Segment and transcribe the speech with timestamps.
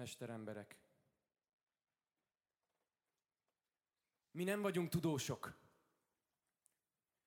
[0.00, 0.76] mesteremberek.
[4.30, 5.54] Mi nem vagyunk tudósok,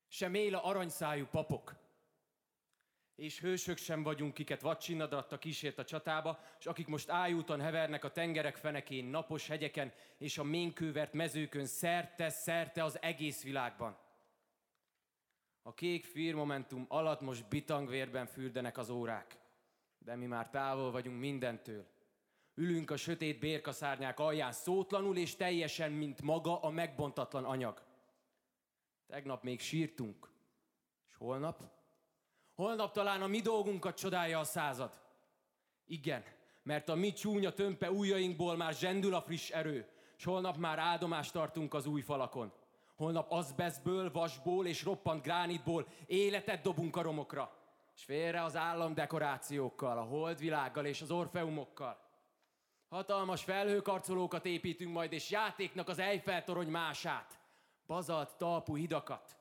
[0.08, 1.76] sem él a aranyszájú papok,
[3.16, 8.12] és hősök sem vagyunk, kiket vadcsinnadratta kísért a csatába, és akik most ájúton hevernek a
[8.12, 13.98] tengerek fenekén, napos hegyeken és a ménkővert mezőkön szerte-szerte az egész világban.
[15.62, 19.38] A kék firmomentum alatt most bitangvérben fürdenek az órák,
[19.98, 21.93] de mi már távol vagyunk mindentől.
[22.56, 27.82] Ülünk a sötét bérkaszárnyák alján szótlanul és teljesen, mint maga a megbontatlan anyag.
[29.08, 30.30] Tegnap még sírtunk,
[31.08, 31.64] és holnap?
[32.54, 35.02] Holnap talán a mi dolgunkat csodálja a század.
[35.86, 36.24] Igen,
[36.64, 41.34] mert a mi csúnya tömpe ujjainkból már zsendül a friss erő, és holnap már áldomást
[41.34, 42.54] tartunk az új falakon.
[42.96, 47.58] Holnap azbeszből, vasból és roppant gránitból életet dobunk a romokra.
[47.96, 52.00] És félre az államdekorációkkal, a holdvilággal és az orfeumokkal.
[52.94, 57.40] Hatalmas felhőkarcolókat építünk majd, és játéknak az Eiffel torony mását.
[57.88, 59.38] Bazalt talpú hidakat.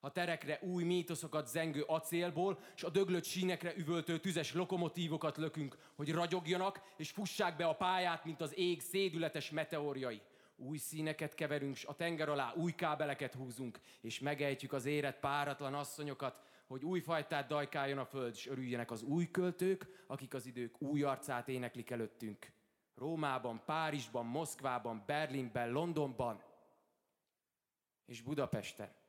[0.00, 6.12] A terekre új mítoszokat zengő acélból, és a döglött sínekre üvöltő tüzes lokomotívokat lökünk, hogy
[6.12, 10.22] ragyogjanak, és fussák be a pályát, mint az ég szédületes meteorjai.
[10.56, 15.74] Új színeket keverünk, s a tenger alá új kábeleket húzunk, és megejtjük az éret páratlan
[15.74, 20.82] asszonyokat, hogy új fajtát dajkáljon a föld, és örüljenek az új költők, akik az idők
[20.82, 22.53] új arcát éneklik előttünk.
[22.94, 26.42] Rómában, Párizsban, Moszkvában, Berlinben, Londonban
[28.04, 29.02] és Budapesten.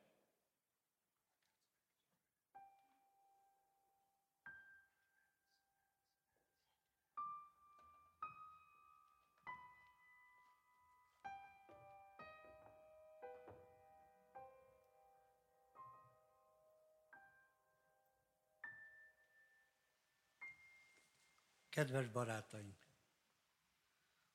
[21.68, 22.85] Kedves barátaink!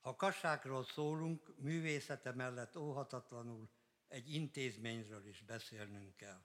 [0.02, 3.68] Ha kassákról szólunk, művészete mellett óhatatlanul
[4.08, 6.42] egy intézményről is beszélnünk kell.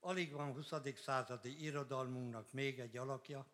[0.00, 0.72] Alig van 20.
[0.96, 3.46] századi irodalmunknak még egy alakja,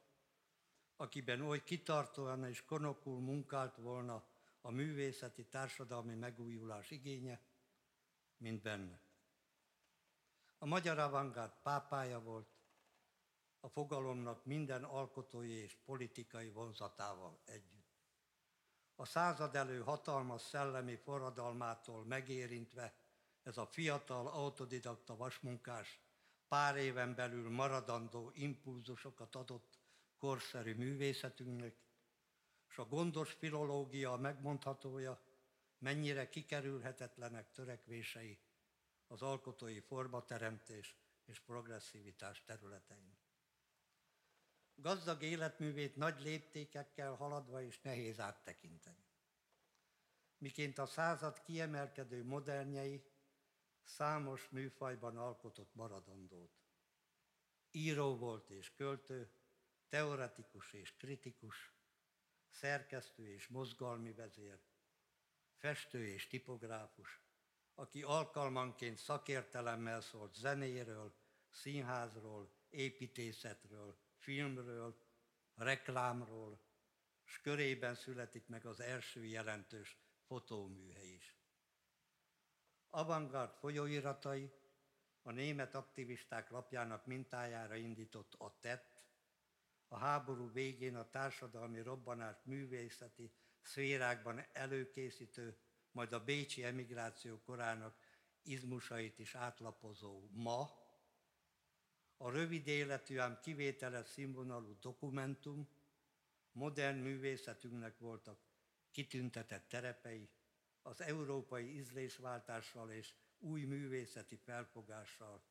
[0.96, 4.26] akiben oly kitartóan és konokul munkált volna
[4.60, 7.40] a művészeti társadalmi megújulás igénye,
[8.36, 9.00] mint benne.
[10.58, 12.48] A magyar avantgárd pápája volt,
[13.60, 17.81] a fogalomnak minden alkotói és politikai vonzatával együtt.
[19.02, 22.94] A század elő hatalmas szellemi forradalmától megérintve
[23.42, 26.00] ez a fiatal autodidakta vasmunkás
[26.48, 29.78] pár éven belül maradandó impulzusokat adott
[30.18, 31.76] korszerű művészetünknek,
[32.68, 35.20] és a gondos filológia megmondhatója,
[35.78, 38.38] mennyire kikerülhetetlenek törekvései
[39.06, 43.21] az alkotói formateremtés és progresszivitás területein.
[44.82, 49.04] Gazdag életművét nagy léptékekkel haladva is nehéz áttekinteni.
[50.38, 53.04] Miként a század kiemelkedő modernjei
[53.82, 56.60] számos műfajban alkotott maradandót.
[57.70, 59.32] Író volt és költő,
[59.88, 61.72] teoretikus és kritikus,
[62.48, 64.60] szerkesztő és mozgalmi vezér,
[65.54, 67.20] festő és tipográfus,
[67.74, 71.14] aki alkalmanként szakértelemmel szólt zenéről,
[71.50, 74.96] színházról, építészetről, filmről,
[75.54, 76.60] reklámról,
[77.24, 79.96] és körében születik meg az első jelentős
[80.26, 81.36] fotóműhely is.
[82.90, 84.52] Avantgard folyóiratai
[85.22, 89.04] a német aktivisták lapjának mintájára indított a tett,
[89.88, 93.32] a háború végén a társadalmi robbanás művészeti
[93.62, 95.58] szférákban előkészítő,
[95.90, 97.96] majd a bécsi emigráció korának
[98.42, 100.81] izmusait is átlapozó ma,
[102.22, 105.68] a rövid életű, ám kivételes színvonalú dokumentum
[106.52, 108.38] modern művészetünknek voltak
[108.90, 110.28] kitüntetett terepei,
[110.82, 115.42] az európai ízlésváltással és új művészeti felfogással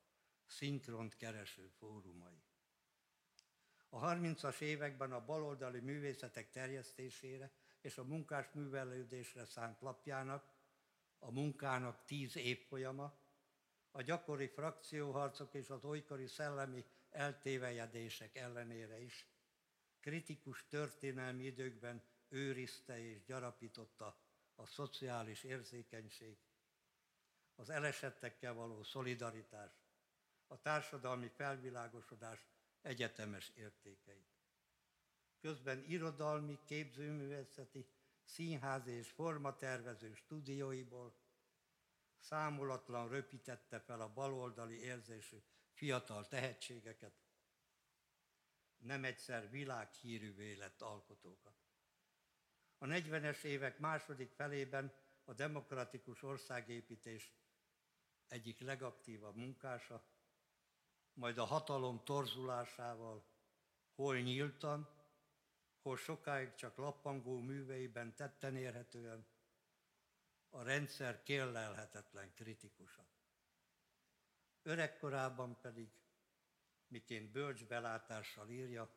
[0.45, 2.41] szinkront kereső fórumai.
[3.89, 7.51] A 30-as években a baloldali művészetek terjesztésére
[7.81, 10.49] és a munkás művelődésre szánt lapjának,
[11.19, 13.19] a munkának tíz évfolyama,
[13.91, 19.27] a gyakori frakcióharcok és az olykori szellemi eltévejedések ellenére is,
[19.99, 24.19] kritikus történelmi időkben őrizte és gyarapította
[24.55, 26.37] a szociális érzékenység,
[27.55, 29.71] az elesettekkel való szolidaritás,
[30.47, 32.47] a társadalmi felvilágosodás
[32.81, 34.29] egyetemes értékeit.
[35.39, 37.87] Közben irodalmi, képzőművészeti,
[38.23, 41.15] színházi és formatervező stúdióiból
[42.21, 45.37] számolatlan röpítette fel a baloldali érzésű
[45.71, 47.13] fiatal tehetségeket,
[48.77, 51.55] nem egyszer világhírűvé lett alkotókat.
[52.77, 57.31] A 40-es évek második felében a demokratikus országépítés
[58.27, 60.03] egyik legaktívabb munkása,
[61.13, 63.25] majd a hatalom torzulásával
[63.95, 64.89] hol nyíltan,
[65.81, 69.25] hol sokáig csak lappangó műveiben tetten érhetően,
[70.53, 73.05] a rendszer kérlelhetetlen kritikusa.
[74.61, 75.91] Öregkorában pedig,
[76.87, 78.95] miként bölcs belátással írja,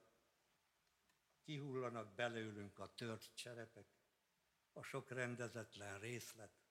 [1.42, 3.86] kihullanak belőlünk a tört cserepek,
[4.72, 6.62] a sok rendezetlen részlet,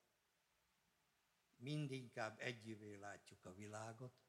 [1.56, 4.22] mindinkább együvé látjuk a világot,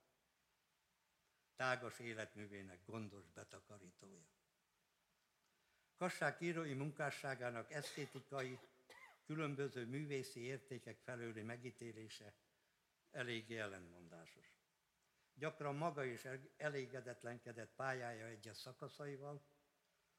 [1.56, 4.26] tágas életművének gondos betakarítója.
[5.96, 8.58] Kassák írói munkásságának esztétikai,
[9.25, 12.35] különböző művészi értékek felőli megítélése
[13.11, 14.55] eléggé ellenmondásos.
[15.35, 16.26] Gyakran maga is
[16.56, 19.47] elégedetlenkedett pályája egyes szakaszaival,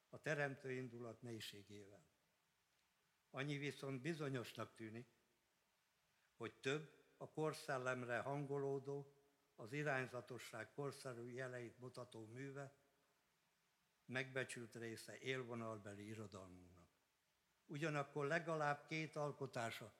[0.09, 2.05] a teremtő indulat mélységével.
[3.29, 5.07] Annyi viszont bizonyosnak tűnik,
[6.37, 9.13] hogy több a korszellemre hangolódó,
[9.55, 12.73] az irányzatosság korszerű jeleit mutató műve,
[14.05, 16.74] megbecsült része élvonalbeli irodalmunknak.
[17.65, 19.93] Ugyanakkor legalább két alkotása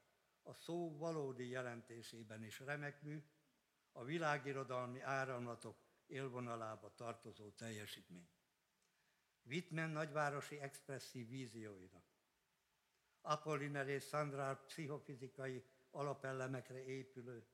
[0.44, 3.23] a szó valódi jelentésében is remek mű,
[3.91, 8.29] a világirodalmi áramlatok élvonalába tartozó teljesítmény.
[9.44, 12.03] Wittmann nagyvárosi expresszív vízióinak,
[13.21, 17.47] Apolliner és Sandra pszichofizikai alapellemekre épülő,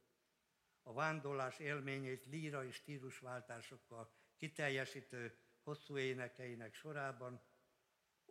[0.84, 7.42] a vándorlás élményét lírai stílusváltásokkal kiteljesítő hosszú énekeinek sorában,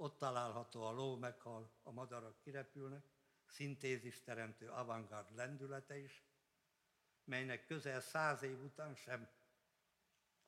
[0.01, 3.05] ott található a ló meghal, a madarak kirepülnek,
[3.47, 6.25] szintézis teremtő avantgárd lendülete is,
[7.25, 9.29] melynek közel száz év után sem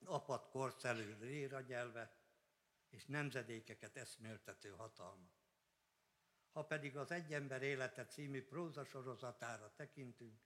[0.04, 2.16] apat korszerű réra gyelve
[2.88, 5.30] és nemzedékeket eszméltető hatalma.
[6.52, 10.40] Ha pedig az Egy ember élete című próza sorozatára tekintünk,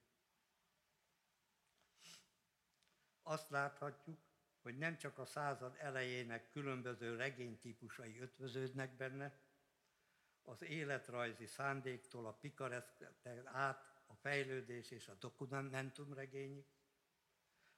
[3.23, 4.19] azt láthatjuk,
[4.67, 9.39] hogy nem csak a század elejének különböző regénytípusai ötvöződnek benne,
[10.43, 16.67] az életrajzi szándéktól a pikareszketen át a fejlődés és a dokumentum regényig,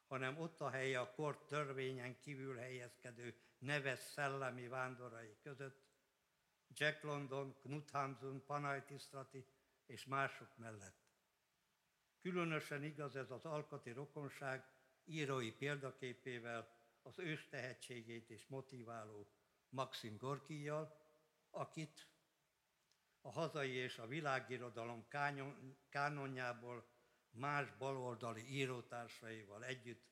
[0.06, 5.86] hanem ott a helye a kort törvényen kívül helyezkedő neves szellemi vándorai között,
[6.68, 9.46] Jack London, Knut Hamsun, Panay Tisztrati
[9.86, 11.06] és mások mellett.
[12.20, 14.64] Különösen igaz ez az alkati rokonság
[15.04, 16.77] írói példaképével,
[17.08, 19.28] az ős tehetségét és motiváló
[19.68, 20.96] Maxim Gorkijjal,
[21.50, 22.06] akit
[23.20, 25.06] a hazai és a világirodalom
[25.88, 26.88] kánonjából
[27.30, 30.06] más baloldali írótársaival együtt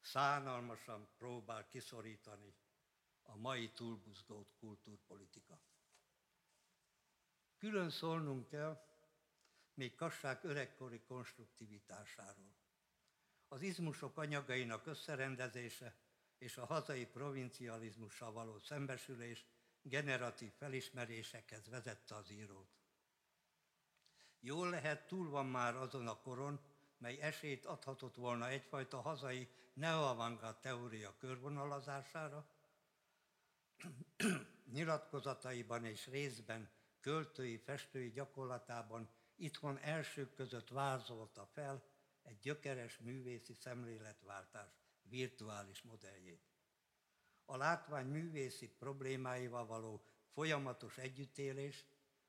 [0.00, 2.54] szánalmasan próbál kiszorítani
[3.22, 5.60] a mai túlbuzgót kultúrpolitika.
[7.56, 8.84] Külön szólnunk kell
[9.74, 12.59] még Kassák öregkori konstruktivitásáról.
[13.52, 15.94] Az izmusok anyagainak összerendezése
[16.38, 19.46] és a hazai provincializmussal való szembesülés
[19.82, 22.68] generatív felismerésekhez vezette az írót.
[24.40, 26.60] Jól lehet, túl van már azon a koron,
[26.98, 32.46] mely esélyt adhatott volna egyfajta hazai neoavantgárd teória körvonalazására,
[34.72, 41.82] nyilatkozataiban és részben költői, festői gyakorlatában itthon elsők között vázolta fel
[42.22, 44.72] egy gyökeres művészi szemléletváltás
[45.02, 46.48] virtuális modelljét.
[47.44, 51.86] A látvány művészi problémáival való folyamatos együttélés,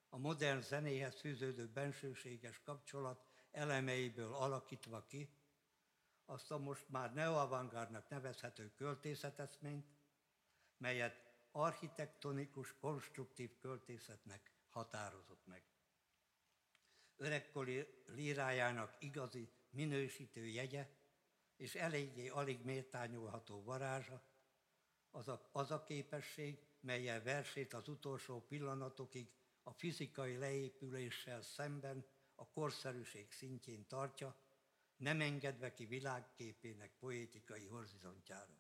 [0.10, 5.30] a modern zenéhez fűződő bensőséges kapcsolat elemeiből alakítva ki,
[6.26, 9.88] azt a most már neoavantgárdnak nevezhető költészeteszményt,
[10.78, 15.64] melyet architektonikus, konstruktív költészetnek határozott meg.
[17.18, 20.90] Öregkori lírájának igazi minősítő jegye
[21.56, 24.24] és eléggé alig méltányolható varázsa,
[25.12, 29.32] az a, az a képesség, melyel versét az utolsó pillanatokig
[29.64, 34.36] a fizikai leépüléssel szemben a korszerűség szintjén tartja,
[34.98, 38.60] nem engedve ki világképének poétikai horizontjára.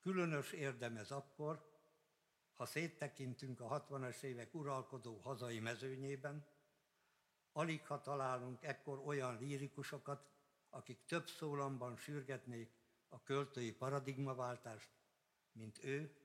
[0.00, 1.74] Különös érdem ez akkor,
[2.52, 6.46] ha széttekintünk a 60-as évek uralkodó hazai mezőnyében,
[7.56, 10.30] alig ha találunk ekkor olyan lírikusokat,
[10.70, 12.74] akik több szólamban sürgetnék
[13.08, 14.90] a költői paradigmaváltást,
[15.52, 16.16] mint ő,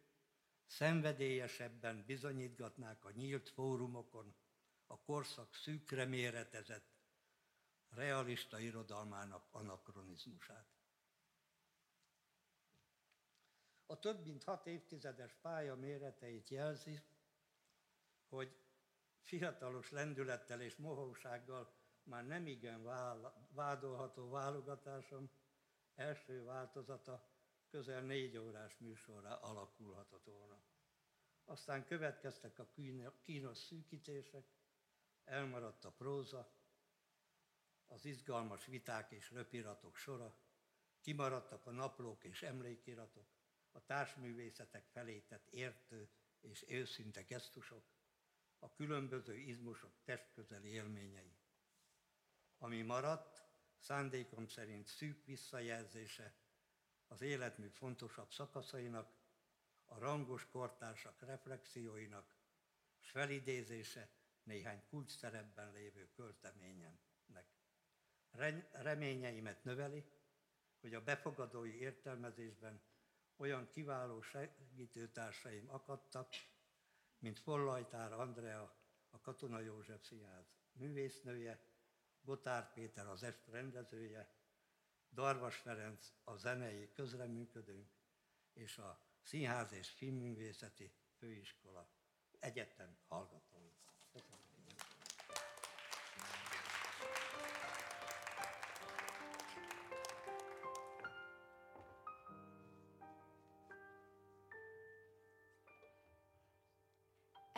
[0.65, 4.35] szenvedélyesebben bizonyítgatnák a nyílt fórumokon
[4.87, 6.89] a korszak szűkre méretezett,
[7.89, 10.67] realista irodalmának anakronizmusát.
[13.85, 17.01] A több mint hat évtizedes pálya méreteit jelzi,
[18.29, 18.55] hogy
[19.21, 21.73] fiatalos lendülettel és mohósággal
[22.03, 22.83] már nem igen
[23.53, 25.29] vádolható válogatásom
[25.95, 27.29] első változata
[27.69, 30.61] közel négy órás műsorra alakulhatott volna.
[31.45, 32.71] Aztán következtek a
[33.21, 34.45] kínos szűkítések,
[35.23, 36.51] elmaradt a próza,
[37.87, 40.35] az izgalmas viták és röpiratok sora,
[41.01, 43.27] kimaradtak a naplók és emlékiratok,
[43.71, 46.09] a társművészetek felé tett értő
[46.39, 47.83] és őszinte gesztusok,
[48.63, 51.35] a különböző izmosok testközeli élményei.
[52.57, 53.43] Ami maradt,
[53.77, 56.35] szándékom szerint szűk visszajelzése
[57.07, 59.19] az életmű fontosabb szakaszainak,
[59.85, 62.35] a rangos kortársak reflexióinak,
[62.99, 64.09] s felidézése
[64.43, 67.47] néhány kulcs szerepben lévő költeményemnek.
[68.71, 70.05] Reményeimet növeli,
[70.79, 72.81] hogy a befogadói értelmezésben
[73.35, 76.33] olyan kiváló segítőtársaim akadtak,
[77.21, 78.75] mint Follajtár Andrea,
[79.09, 81.63] a Katona József Színház művésznője,
[82.21, 84.35] Botár Péter az est rendezője,
[85.11, 87.89] Darvas Ferenc a zenei közreműködőnk,
[88.53, 91.89] és a Színház és Filmművészeti Főiskola
[92.39, 93.60] egyetem hallgatói.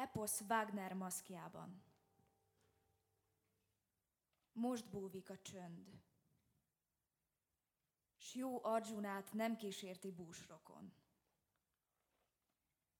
[0.03, 1.83] Eposz Wagner maszkjában.
[4.51, 6.01] Most búvik a csönd,
[8.17, 10.93] s jó Arjunát nem kísérti búsrokon.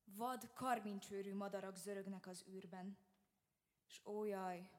[0.03, 2.97] Vad karmincsőrű madarak zörögnek az űrben,
[3.85, 4.69] s ójaj,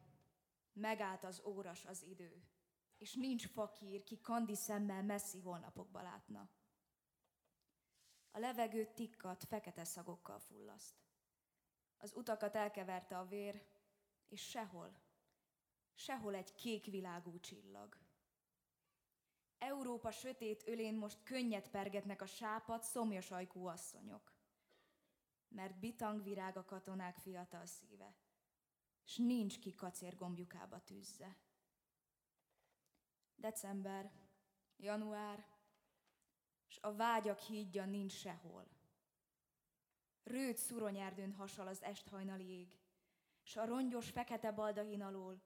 [0.72, 2.48] megállt az óras az idő,
[2.96, 6.48] és nincs fakír, ki kandi szemmel messzi holnapokba látna.
[8.30, 11.04] A levegő tikkat, fekete szagokkal fullaszt.
[11.98, 13.62] Az utakat elkeverte a vér,
[14.28, 14.96] és sehol,
[15.94, 17.98] sehol egy kék világú csillag.
[19.58, 24.32] Európa sötét ölén most könnyet pergetnek a sápat, szomjas ajkú asszonyok.
[25.48, 28.16] Mert bitangvirág a katonák fiatal szíve,
[29.04, 31.36] s nincs ki kacérgombjukába tűzze.
[33.34, 34.12] December,
[34.76, 35.46] január,
[36.66, 38.68] s a vágyak hídja nincs sehol.
[40.24, 42.78] Rőt szuronyerdőn hasal az esthajnali ég,
[43.42, 45.42] s a rongyos fekete baldahin alól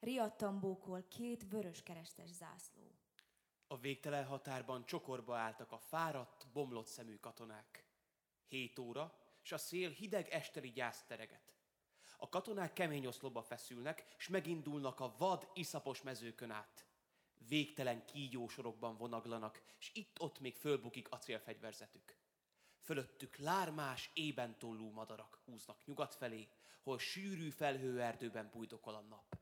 [0.00, 2.94] riadtan bókol két vörös keresztes zászló.
[3.66, 7.84] A végtelen határban csokorba álltak a fáradt, bomlott szemű katonák.
[8.46, 11.54] Hét óra, s a szél hideg esteli gyász tereget.
[12.16, 16.86] A katonák kemény oszlopba feszülnek, s megindulnak a vad, iszapos mezőkön át.
[17.48, 22.16] Végtelen kígyósorokban vonaglanak, s itt-ott még fölbukik acélfegyverzetük.
[22.86, 26.48] Fölöttük lármás, ében tollú madarak húznak nyugat felé,
[26.82, 29.38] hol sűrű felhőerdőben bújdokol a nap.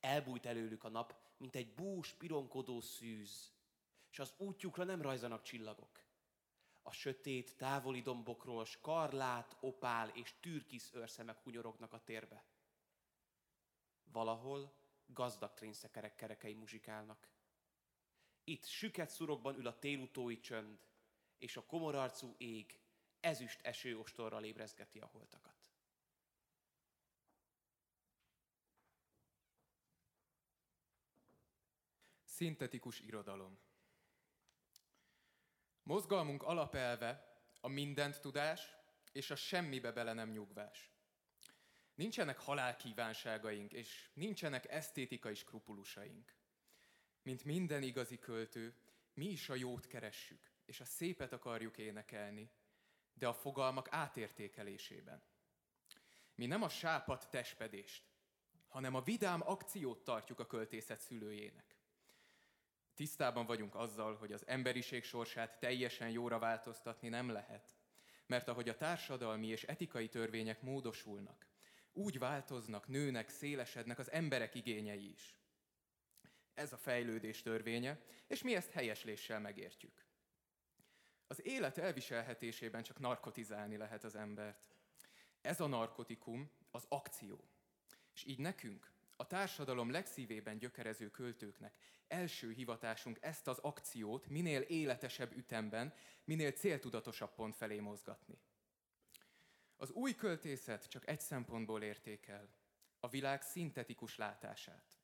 [0.00, 3.52] Elbújt előlük a nap, mint egy bús, pironkodó szűz,
[4.10, 6.04] és az útjukra nem rajzanak csillagok.
[6.82, 12.44] A sötét, távoli dombokról skarlát, opál és türkisz őrszemek hunyorognak a térbe.
[14.12, 14.74] Valahol
[15.06, 17.28] gazdag trénszekerek kerekei muzsikálnak.
[18.44, 20.89] Itt süket szurokban ül a télutói csönd,
[21.40, 22.80] és a komorarcú ég
[23.20, 25.68] ezüst esőostorral ébrezgeti a holtakat.
[32.24, 33.58] Szintetikus irodalom.
[35.82, 38.76] Mozgalmunk alapelve a mindent tudás
[39.12, 40.90] és a semmibe bele nem nyugvás.
[41.94, 46.34] Nincsenek halálkívánságaink, és nincsenek esztétikai skrupulusaink.
[47.22, 48.74] Mint minden igazi költő,
[49.14, 52.50] mi is a jót keressük, és a szépet akarjuk énekelni,
[53.12, 55.22] de a fogalmak átértékelésében.
[56.34, 58.04] Mi nem a sápat testpedést,
[58.68, 61.76] hanem a vidám akciót tartjuk a költészet szülőjének.
[62.94, 67.76] Tisztában vagyunk azzal, hogy az emberiség sorsát teljesen jóra változtatni nem lehet,
[68.26, 71.46] mert ahogy a társadalmi és etikai törvények módosulnak,
[71.92, 75.38] úgy változnak, nőnek, szélesednek az emberek igényei is.
[76.54, 80.08] Ez a fejlődés törvénye, és mi ezt helyesléssel megértjük.
[81.30, 84.74] Az élet elviselhetésében csak narkotizálni lehet az embert.
[85.40, 87.44] Ez a narkotikum az akció.
[88.14, 91.74] És így nekünk, a társadalom legszívében gyökerező költőknek
[92.08, 95.94] első hivatásunk ezt az akciót minél életesebb ütemben,
[96.24, 98.38] minél céltudatosabb pont felé mozgatni.
[99.76, 102.48] Az új költészet csak egy szempontból értékel,
[103.00, 104.98] a világ szintetikus látását.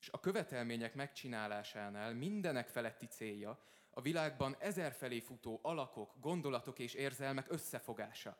[0.00, 7.52] És a követelmények megcsinálásánál mindenek feletti célja a világban ezerfelé futó alakok, gondolatok és érzelmek
[7.52, 8.38] összefogása,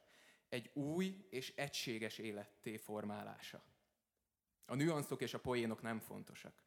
[0.49, 3.62] egy új és egységes életté formálása.
[4.66, 6.62] A nüanszok és a poénok nem fontosak.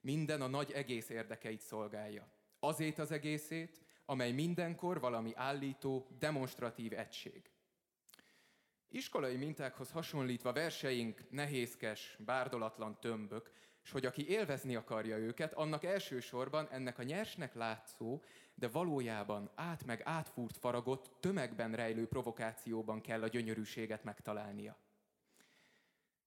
[0.00, 2.32] Minden a nagy egész érdekeit szolgálja.
[2.58, 7.50] Azért az egészét, amely mindenkor valami állító, demonstratív egység.
[8.88, 13.50] Iskolai mintákhoz hasonlítva verseink nehézkes, bárdolatlan tömbök,
[13.82, 18.22] és hogy aki élvezni akarja őket, annak elsősorban ennek a nyersnek látszó,
[18.54, 24.76] de valójában át meg átfúrt faragott, tömegben rejlő provokációban kell a gyönyörűséget megtalálnia.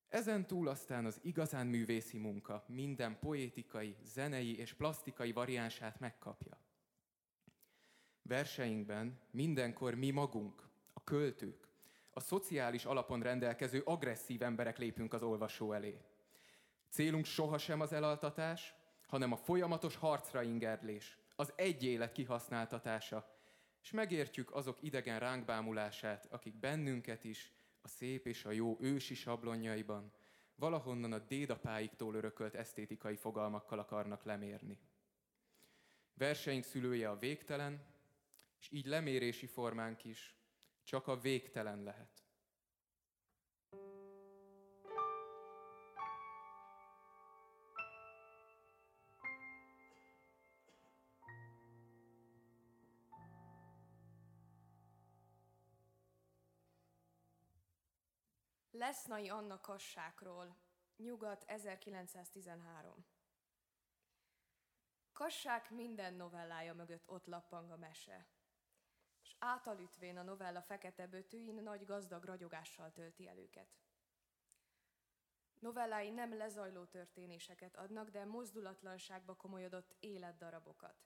[0.09, 6.57] Ezen túl aztán az igazán művészi munka minden poétikai, zenei és plastikai variánsát megkapja.
[8.21, 11.67] Verseinkben mindenkor mi magunk, a költők,
[12.11, 16.01] a szociális alapon rendelkező agresszív emberek lépünk az olvasó elé.
[16.93, 18.73] Célunk sohasem az elaltatás,
[19.07, 23.37] hanem a folyamatos harcra ingerlés, az egy élet kihasználtatása,
[23.81, 29.13] és megértjük azok idegen ránk bámulását, akik bennünket is a szép és a jó ősi
[29.13, 30.11] sablonjaiban,
[30.55, 34.79] valahonnan a dédapáiktól örökölt esztétikai fogalmakkal akarnak lemérni.
[36.13, 37.85] Verseink szülője a végtelen,
[38.59, 40.35] és így lemérési formánk is
[40.83, 42.12] csak a végtelen lehet.
[58.83, 60.57] Lesznai Anna Kassákról,
[60.95, 63.05] Nyugat 1913.
[65.13, 68.27] Kassák minden novellája mögött ott lappang a mese,
[69.21, 73.77] és átalütvén a novella fekete bötőin nagy gazdag ragyogással tölti el őket.
[75.59, 81.05] Novellái nem lezajló történéseket adnak, de mozdulatlanságba komolyodott életdarabokat,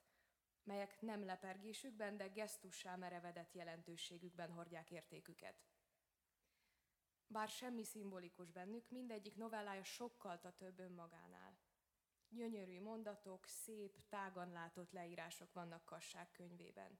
[0.62, 5.62] melyek nem lepergésükben, de gesztussá merevedett jelentőségükben hordják értéküket.
[7.30, 11.58] Bár semmi szimbolikus bennük, mindegyik novellája sokkal a több önmagánál.
[12.28, 16.98] Gyönyörű mondatok, szép, tágan látott leírások vannak Kassák könyvében.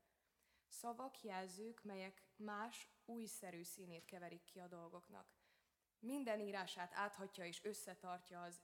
[0.66, 5.34] Szavak, jelzők, melyek más, újszerű színét keverik ki a dolgoknak.
[5.98, 8.60] Minden írását áthatja és összetartja az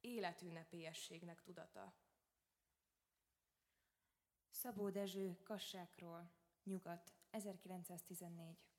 [0.00, 1.96] életünnepélyességnek tudata.
[4.50, 8.73] Szabó Dezső Kassákról, Nyugat, 1914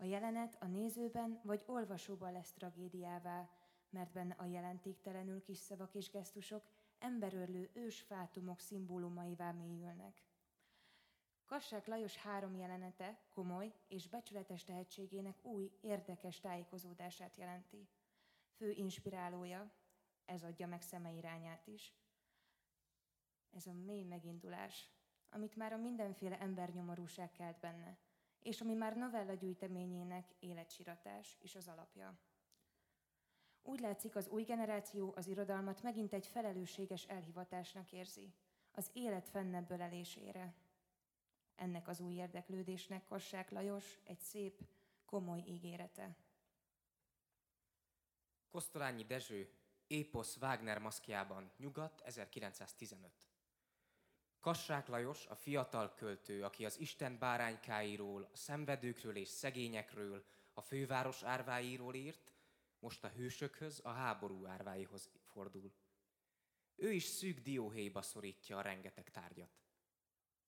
[0.00, 3.48] a jelenet a nézőben vagy olvasóban lesz tragédiává,
[3.90, 6.64] mert benne a jelentéktelenül kis szavak és gesztusok
[6.98, 10.22] emberörlő ős fátumok szimbólumaivá mélyülnek.
[11.46, 17.88] Kassák Lajos három jelenete komoly és becsületes tehetségének új, érdekes tájékozódását jelenti.
[18.56, 19.70] Fő inspirálója,
[20.24, 21.94] ez adja meg szeme irányát is.
[23.50, 24.90] Ez a mély megindulás,
[25.30, 27.98] amit már a mindenféle embernyomorúság kelt benne–
[28.42, 32.18] és ami már novella gyűjteményének életsiratás is az alapja.
[33.62, 38.34] Úgy látszik, az új generáció az irodalmat megint egy felelősséges elhivatásnak érzi,
[38.70, 40.54] az élet fennebből elésére.
[41.54, 44.60] Ennek az új érdeklődésnek Kassák Lajos egy szép,
[45.04, 46.16] komoly ígérete.
[48.50, 49.52] Kosztolányi Dezső,
[49.86, 53.27] Éposz Wagner maszkjában, Nyugat, 1915.
[54.40, 61.22] Kassák Lajos, a fiatal költő, aki az Isten báránykáiról, a szenvedőkről és szegényekről, a főváros
[61.22, 62.32] árváiról írt,
[62.78, 65.72] most a hősökhöz, a háború árváihoz fordul.
[66.76, 69.58] Ő is szűk dióhéjba szorítja a rengeteg tárgyat.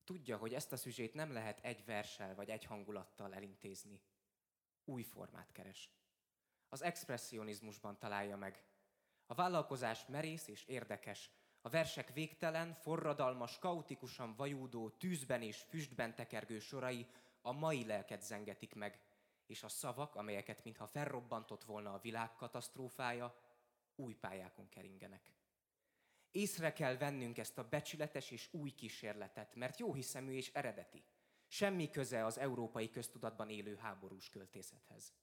[0.05, 4.01] Tudja, hogy ezt a szüzsét nem lehet egy versel vagy egy hangulattal elintézni.
[4.85, 5.91] Új formát keres.
[6.69, 8.65] Az expressionizmusban találja meg.
[9.27, 11.31] A vállalkozás merész és érdekes,
[11.63, 17.07] a versek végtelen, forradalmas, kaotikusan vajúdó, tűzben és füstben tekergő sorai
[17.43, 19.01] a mai lelket zengetik meg,
[19.47, 23.41] és a szavak, amelyeket mintha felrobbantott volna a világ katasztrófája,
[23.95, 25.33] új pályákon keringenek.
[26.31, 31.05] Észre kell vennünk ezt a becsületes és új kísérletet, mert jó hiszemű és eredeti.
[31.47, 35.15] Semmi köze az európai köztudatban élő háborús költészethez.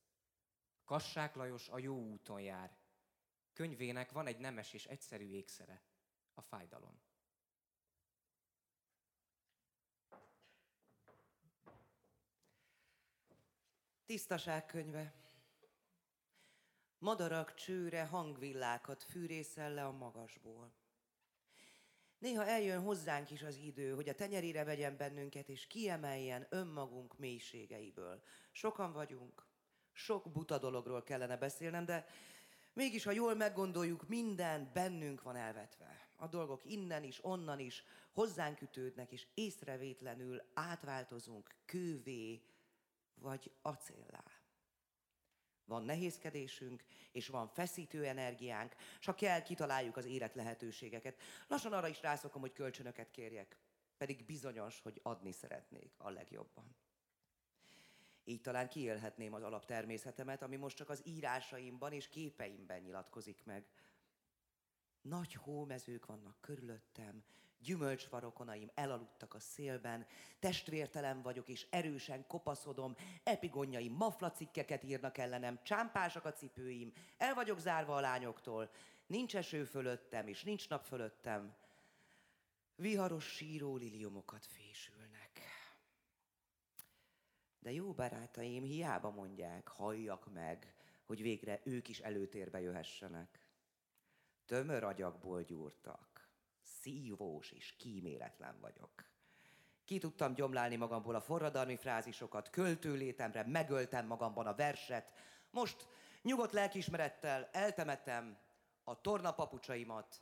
[0.85, 2.77] Kassák Lajos a jó úton jár.
[3.53, 5.81] Könyvének van egy nemes és egyszerű ékszere–
[6.37, 7.01] a fájdalom.
[14.05, 15.13] Tisztaság könyve.
[16.97, 20.73] Madarak csőre hangvillákat fűrészel le a magasból.
[22.17, 28.23] Néha eljön hozzánk is az idő, hogy a tenyerére vegyen bennünket, és kiemeljen önmagunk mélységeiből.
[28.51, 29.47] Sokan vagyunk,
[29.91, 32.05] sok buta dologról kellene beszélnem, de
[32.73, 38.61] mégis, ha jól meggondoljuk, minden bennünk van elvetve a dolgok innen is, onnan is hozzánk
[38.61, 42.41] ütődnek, és észrevétlenül átváltozunk kővé
[43.15, 44.23] vagy acéllá.
[45.65, 51.21] Van nehézkedésünk, és van feszítő energiánk, és ha kell, kitaláljuk az élet lehetőségeket.
[51.47, 53.57] Lassan arra is rászokom, hogy kölcsönöket kérjek,
[53.97, 56.75] pedig bizonyos, hogy adni szeretnék a legjobban.
[58.23, 63.65] Így talán kiélhetném az alaptermészetemet, ami most csak az írásaimban és képeimben nyilatkozik meg.
[65.01, 67.23] Nagy hómezők vannak körülöttem,
[67.59, 70.05] gyümölcsvarokonaim elaludtak a szélben,
[70.39, 77.95] testvértelen vagyok és erősen kopaszodom, epigonjaim maflacikkeket írnak ellenem, csámpásak a cipőim, el vagyok zárva
[77.95, 78.71] a lányoktól,
[79.07, 81.55] nincs eső fölöttem és nincs nap fölöttem,
[82.75, 85.41] viharos síró liliumokat fésülnek.
[87.59, 93.46] De jó barátaim, hiába mondják, halljak meg, hogy végre ők is előtérbe jöhessenek.
[94.47, 96.29] Tömör agyakból gyúrtak,
[96.61, 98.91] szívós és kíméletlen vagyok.
[99.85, 105.13] Ki tudtam gyomlálni magamból a forradalmi frázisokat, költőlétemre megöltem magamban a verset,
[105.49, 105.87] most
[106.21, 108.37] nyugodt lelkismerettel eltemetem
[108.83, 110.21] a tornapapucsaimat.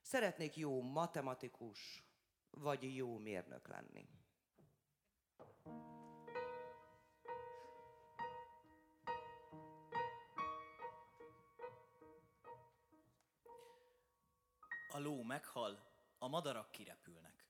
[0.00, 2.04] Szeretnék jó matematikus,
[2.50, 4.08] vagy jó mérnök lenni.
[14.92, 15.78] A ló meghal,
[16.18, 17.44] a madarak kirepülnek.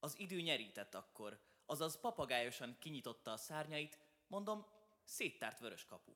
[0.00, 4.66] Az idő nyerített akkor, azaz papagájosan kinyitotta a szárnyait, mondom,
[5.04, 6.12] széttárt vörös kapu.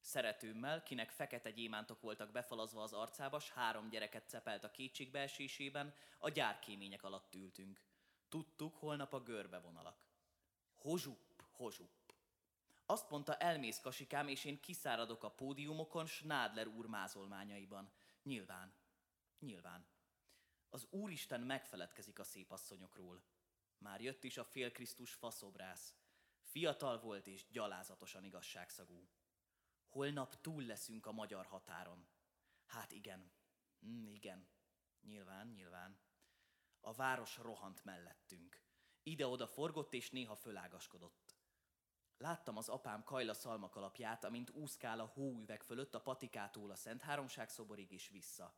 [0.00, 6.28] Szeretőmmel, kinek fekete gyémántok voltak befalazva az arcába, s három gyereket cepelt a kétségbeesésében, a
[6.28, 7.80] gyárkémények alatt ültünk.
[8.28, 9.98] Tudtuk, holnap a görbe vonalak.
[10.74, 12.14] Hozsup, hozsup.
[12.86, 17.90] Azt mondta, elmész kasikám, és én kiszáradok a pódiumokon Snádler úr mázolmányaiban.
[18.26, 18.74] Nyilván,
[19.38, 19.86] nyilván.
[20.68, 23.24] Az Úristen megfeledkezik a szép asszonyokról.
[23.78, 25.94] Már jött is a félkrisztus faszobrász.
[26.42, 29.08] Fiatal volt és gyalázatosan igazságszagú.
[29.88, 32.08] Holnap túl leszünk a magyar határon.
[32.64, 33.32] Hát igen,
[33.86, 34.48] mm, igen,
[35.00, 36.00] nyilván, nyilván.
[36.80, 38.62] A város rohant mellettünk.
[39.02, 41.25] Ide-oda forgott és néha fölágaskodott.
[42.18, 47.48] Láttam az apám kajla szalmakalapját, amint úszkál a hóüveg fölött a patikától a Szent Háromság
[47.48, 48.54] szoborig is vissza.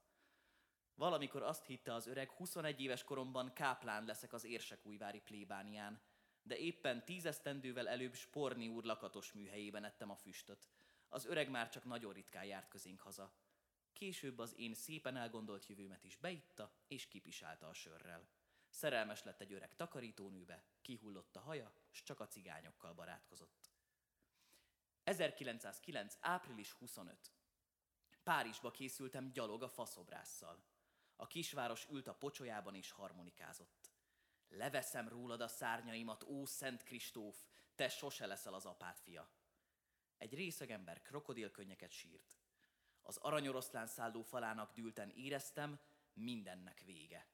[0.95, 6.01] Valamikor azt hitte az öreg, 21 éves koromban káplán leszek az érsekújvári plébánián,
[6.43, 10.69] de éppen tízesztendővel előbb Sporni úr lakatos műhelyében ettem a füstöt.
[11.09, 13.33] Az öreg már csak nagyon ritkán járt közénk haza.
[13.93, 18.29] Később az én szépen elgondolt jövőmet is beitta, és kipisálta a sörrel.
[18.69, 23.71] Szerelmes lett egy öreg takarítónőbe, kihullott a haja, s csak a cigányokkal barátkozott.
[25.05, 26.17] 1909.
[26.21, 27.33] április 25.
[28.23, 30.65] Párizsba készültem gyalog a faszobrásszal.
[31.17, 33.91] A kisváros ült a pocsolyában és harmonikázott.
[34.49, 39.31] Leveszem rólad a szárnyaimat, ó Szent Kristóf, te sose leszel az apát fia.
[40.17, 42.37] Egy részegember krokodilkönnyeket sírt.
[43.03, 45.81] Az aranyoroszlán szálló falának dülten éreztem,
[46.13, 47.27] mindennek vége.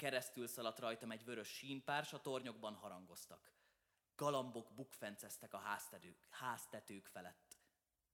[0.00, 3.52] Keresztül szaladt rajtam egy vörös sínpárs, a tornyokban harangoztak.
[4.14, 7.58] Galambok bukfenceztek a háztetők, háztetők felett.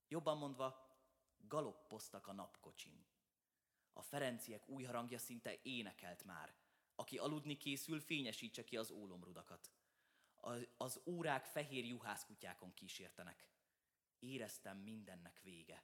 [0.07, 0.97] Jobban mondva,
[1.37, 3.05] galoppoztak a napkocsin.
[3.93, 6.55] A Ferenciek új harangja szinte énekelt már.
[6.95, 9.71] Aki aludni készül, fényesítse ki az ólomrudakat.
[10.77, 13.47] Az órák fehér juhászkutyákon kísértenek.
[14.19, 15.83] Éreztem mindennek vége.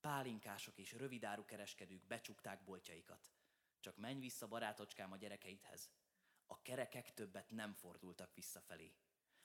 [0.00, 3.32] Pálinkások és rövidáru kereskedők becsukták boltjaikat.
[3.80, 5.90] Csak menj vissza, barátocskám, a gyerekeidhez.
[6.46, 8.94] A kerekek többet nem fordultak visszafelé.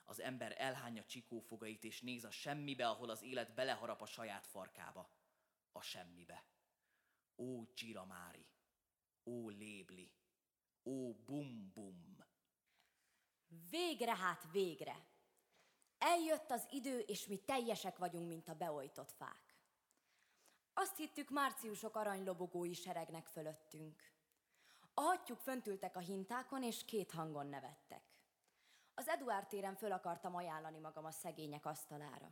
[0.04, 5.10] Az ember elhányja csikófogait és néz a semmibe, ahol az élet beleharap a saját farkába.
[5.72, 6.46] A semmibe.
[7.36, 8.48] Ó, Csiramári!
[9.26, 10.12] Ó, Lébli!
[10.84, 12.26] Ó, Bum-Bum!
[13.70, 15.12] Végre hát végre!
[15.98, 19.56] Eljött az idő, és mi teljesek vagyunk, mint a beojtott fák.
[20.74, 24.12] Azt hittük, márciusok aranylobogói seregnek fölöttünk.
[24.94, 28.14] A hattyúk föntültek a hintákon, és két hangon nevettek.
[28.94, 32.32] Az Eduard téren föl akartam ajánlani magam a szegények asztalára,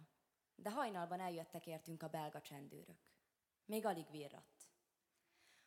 [0.55, 2.99] de hajnalban eljöttek értünk a belga csendőrök.
[3.65, 4.69] Még alig virratt.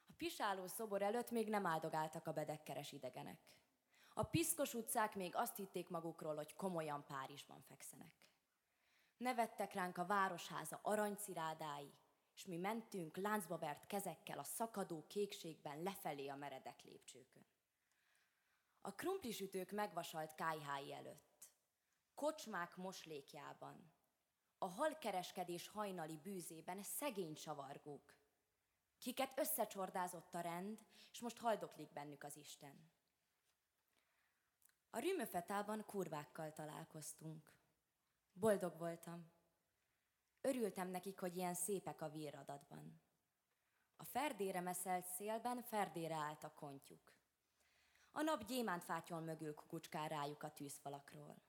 [0.09, 3.41] A pisáló szobor előtt még nem áldogáltak a bedekkeres idegenek.
[4.15, 8.23] A piszkos utcák még azt hitték magukról, hogy komolyan Párizsban fekszenek.
[9.17, 11.95] Nevettek ránk a városháza aranycirádái,
[12.35, 17.47] és mi mentünk láncba vert kezekkel a szakadó kékségben lefelé a meredek lépcsőkön.
[18.81, 21.53] A krumplisütők megvasalt kájhái előtt,
[22.15, 23.93] kocsmák moslékjában,
[24.59, 28.15] a halkereskedés hajnali bűzében szegény savargók,
[28.99, 30.79] kiket összecsordázott a rend,
[31.11, 32.93] és most haldoklik bennük az Isten.
[34.91, 37.53] A rümöfetában kurvákkal találkoztunk.
[38.33, 39.34] Boldog voltam.
[40.47, 43.01] Örültem nekik, hogy ilyen szépek a víradatban.
[43.97, 47.13] A ferdére meszelt szélben ferdére állt a kontjuk.
[48.13, 51.43] A nap gyémántfátyol mögül kukucskál rájuk a tűzfalakról.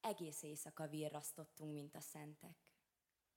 [0.00, 2.56] Egész éjszaka virrasztottunk, mint a szentek.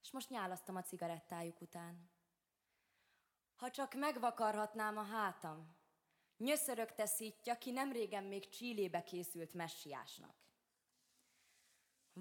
[0.02, 2.10] És most nyálasztam a cigarettájuk után.
[3.56, 5.76] Ha csak megvakarhatnám a hátam,
[6.38, 10.45] nyöszörögte szítja, ki nem régen még Csillébe készült messiásnak.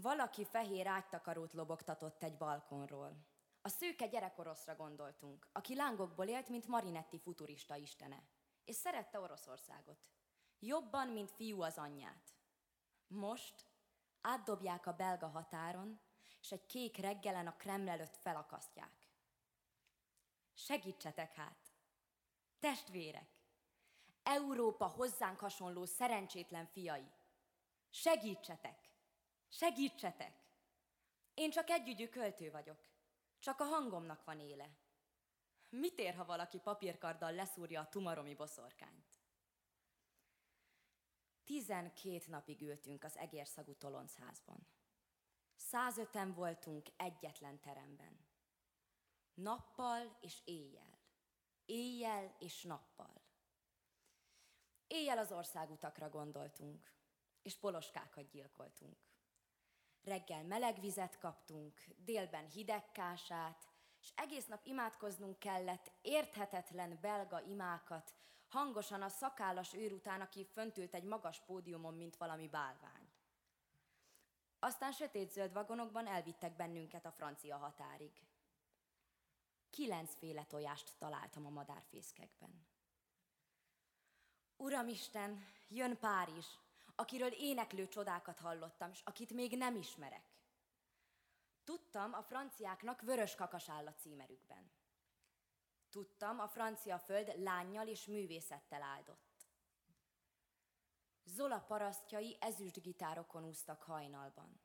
[0.01, 3.17] Valaki fehér ágytakarót lobogtatott egy balkonról.
[3.63, 8.23] A szőke gyerekoroszra gondoltunk, aki lángokból élt, mint Marinetti futurista istene,
[8.65, 10.09] és szerette Oroszországot.
[10.59, 12.35] Jobban, mint fiú az anyját.
[13.07, 13.67] Most
[14.21, 16.01] átdobják a belga határon,
[16.41, 19.09] és egy kék reggelen a Kreml előtt felakasztják.
[20.55, 21.73] Segítsetek hát!
[22.59, 23.29] Testvérek!
[24.23, 27.13] Európa hozzánk hasonló szerencsétlen fiai!
[27.91, 28.84] Segítsetek!
[29.57, 30.43] Segítsetek!
[31.35, 32.87] Én csak együgyű költő vagyok.
[33.39, 34.71] Csak a hangomnak van éle.
[35.71, 39.23] Mit ér, ha valaki papírkarddal leszúrja a tumaromi boszorkányt?
[41.45, 44.67] Tizenkét napig ültünk az egérszagú toloncházban.
[45.57, 48.27] Százöten voltunk egyetlen teremben.
[49.35, 50.99] Nappal és éjjel.
[51.65, 53.23] Éjjel és nappal.
[54.87, 56.93] Éjjel az országutakra gondoltunk,
[57.43, 59.13] és poloskákat gyilkoltunk.
[60.05, 63.69] Reggel meleg vizet kaptunk, délben hideg kását,
[64.01, 68.15] és egész nap imádkoznunk kellett érthetetlen belga imákat,
[68.49, 73.09] hangosan a szakállas őr után, aki föntült egy magas pódiumon, mint valami bálvány.
[74.59, 78.13] Aztán sötétzöld vagonokban elvittek bennünket a francia határig.
[79.71, 82.67] Kilencféle tojást találtam a madárfészkekben.
[84.57, 86.47] Uramisten, jön Párizs,
[86.95, 90.35] akiről éneklő csodákat hallottam, és akit még nem ismerek.
[91.65, 94.71] Tudtam a franciáknak vörös kakas áll a címerükben.
[95.91, 99.47] Tudtam, a francia föld lányjal és művészettel áldott.
[101.25, 104.61] Zola parasztjai ezüst gitárokon úsztak hajnalban.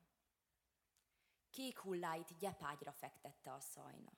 [1.50, 4.12] Kék hulláit gyepágyra fektette a szajna.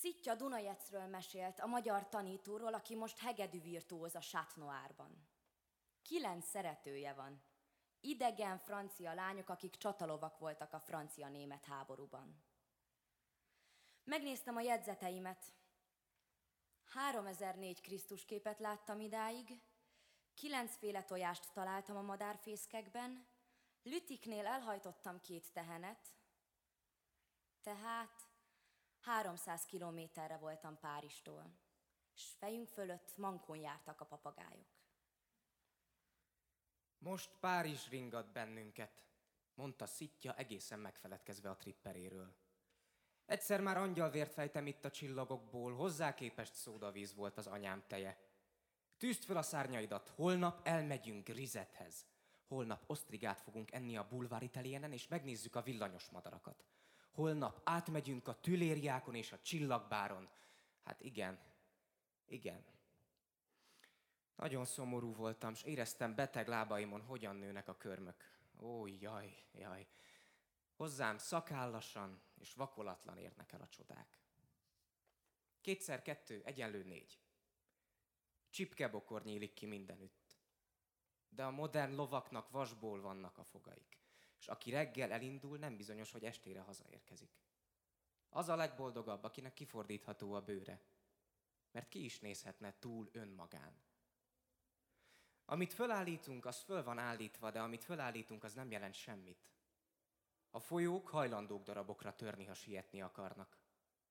[0.00, 5.28] Szitja Dunajecről mesélt a magyar tanítóról, aki most hegedű virtuóz a Sátnoárban.
[6.02, 7.42] Kilenc szeretője van.
[8.00, 12.42] Idegen francia lányok, akik csatalovak voltak a francia-német háborúban.
[14.04, 15.54] Megnéztem a jegyzeteimet.
[16.84, 19.62] 3004 Krisztus képet láttam idáig,
[20.34, 23.26] kilencféle tojást találtam a madárfészkekben,
[23.82, 26.08] Lütiknél elhajtottam két tehenet,
[27.62, 28.27] tehát
[29.08, 31.52] 300 kilométerre voltam Páristól,
[32.14, 34.66] és fejünk fölött mankón jártak a papagájok.
[36.98, 39.02] Most Párizs ringat bennünket,
[39.54, 42.34] mondta Szitja egészen megfeledkezve a tripperéről.
[43.26, 48.18] Egyszer már angyalvért fejtem itt a csillagokból, hozzá képest szódavíz volt az anyám teje.
[48.96, 52.06] Tűzd fel a szárnyaidat, holnap elmegyünk Rizethez.
[52.46, 56.64] Holnap osztrigát fogunk enni a bulvár italienen, és megnézzük a villanyos madarakat.
[57.18, 60.28] Holnap átmegyünk a tülériákon és a csillagbáron.
[60.82, 61.40] Hát igen,
[62.26, 62.64] igen.
[64.36, 68.24] Nagyon szomorú voltam, és éreztem beteg lábaimon, hogyan nőnek a körmök.
[68.60, 69.88] Ó, jaj, jaj.
[70.76, 74.18] Hozzám szakállasan és vakolatlan érnek el a csodák.
[75.60, 77.20] Kétszer kettő, egyenlő négy.
[78.50, 80.38] Csipkebokor nyílik ki mindenütt.
[81.28, 83.97] De a modern lovaknak vasból vannak a fogaik
[84.38, 87.30] és aki reggel elindul, nem bizonyos, hogy estére hazaérkezik.
[88.28, 90.82] Az a legboldogabb, akinek kifordítható a bőre,
[91.70, 93.80] mert ki is nézhetne túl önmagán.
[95.44, 99.48] Amit fölállítunk, az föl van állítva, de amit fölállítunk, az nem jelent semmit.
[100.50, 103.58] A folyók hajlandók darabokra törni, ha sietni akarnak.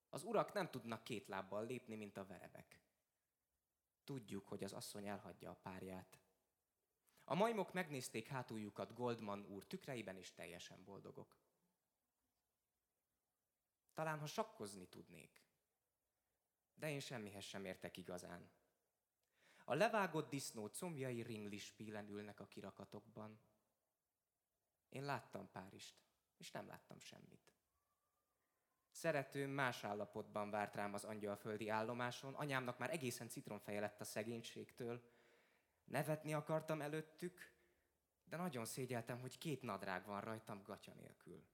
[0.09, 2.81] Az urak nem tudnak két lábbal lépni, mint a verebek.
[4.03, 6.19] Tudjuk, hogy az asszony elhagyja a párját,
[7.29, 11.37] a majmok megnézték hátuljukat Goldman úr tükreiben, és teljesen boldogok.
[13.93, 15.45] Talán, ha sakkozni tudnék.
[16.73, 18.49] De én semmihez sem értek igazán.
[19.65, 23.39] A levágott disznó combjai ringlispílen ülnek a kirakatokban.
[24.89, 25.95] Én láttam Párist,
[26.37, 27.53] és nem láttam semmit.
[28.89, 35.15] Szeretőm más állapotban várt rám az angyalföldi állomáson, anyámnak már egészen citronfeje lett a szegénységtől,
[35.87, 37.51] Nevetni akartam előttük,
[38.23, 41.45] de nagyon szégyeltem, hogy két nadrág van rajtam gatya nélkül.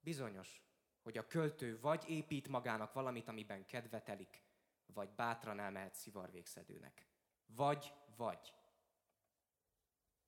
[0.00, 0.62] Bizonyos,
[1.02, 4.42] hogy a költő vagy épít magának valamit, amiben kedvetelik,
[4.86, 7.06] vagy bátran elmehet szivarvégszedőnek.
[7.46, 8.54] Vagy, vagy.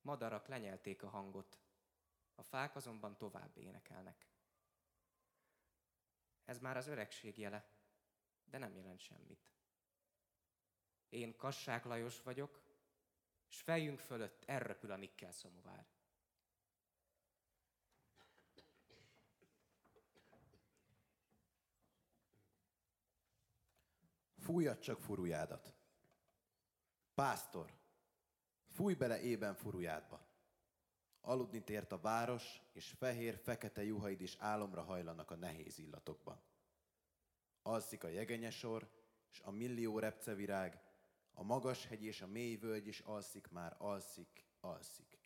[0.00, 1.58] Madarak lenyelték a hangot,
[2.34, 4.26] a fák azonban tovább énekelnek.
[6.44, 7.68] Ez már az öregség jele,
[8.44, 9.50] de nem jelent semmit.
[11.08, 12.62] Én Kassák Lajos vagyok,
[13.52, 15.86] s fejünk fölött elröpül a nikkel szomovár.
[24.36, 25.74] Fújjad csak furujádat.
[27.14, 27.72] Pásztor,
[28.68, 30.26] fúj bele ében furujádba.
[31.20, 36.40] Aludni tért a város, és fehér-fekete juhaid is álomra hajlanak a nehéz illatokban.
[37.62, 38.88] Alszik a jegenyesor,
[39.30, 40.91] és a millió repcevirág,
[41.32, 45.18] a magas hegy és a mély völgy is alszik már, alszik, alszik.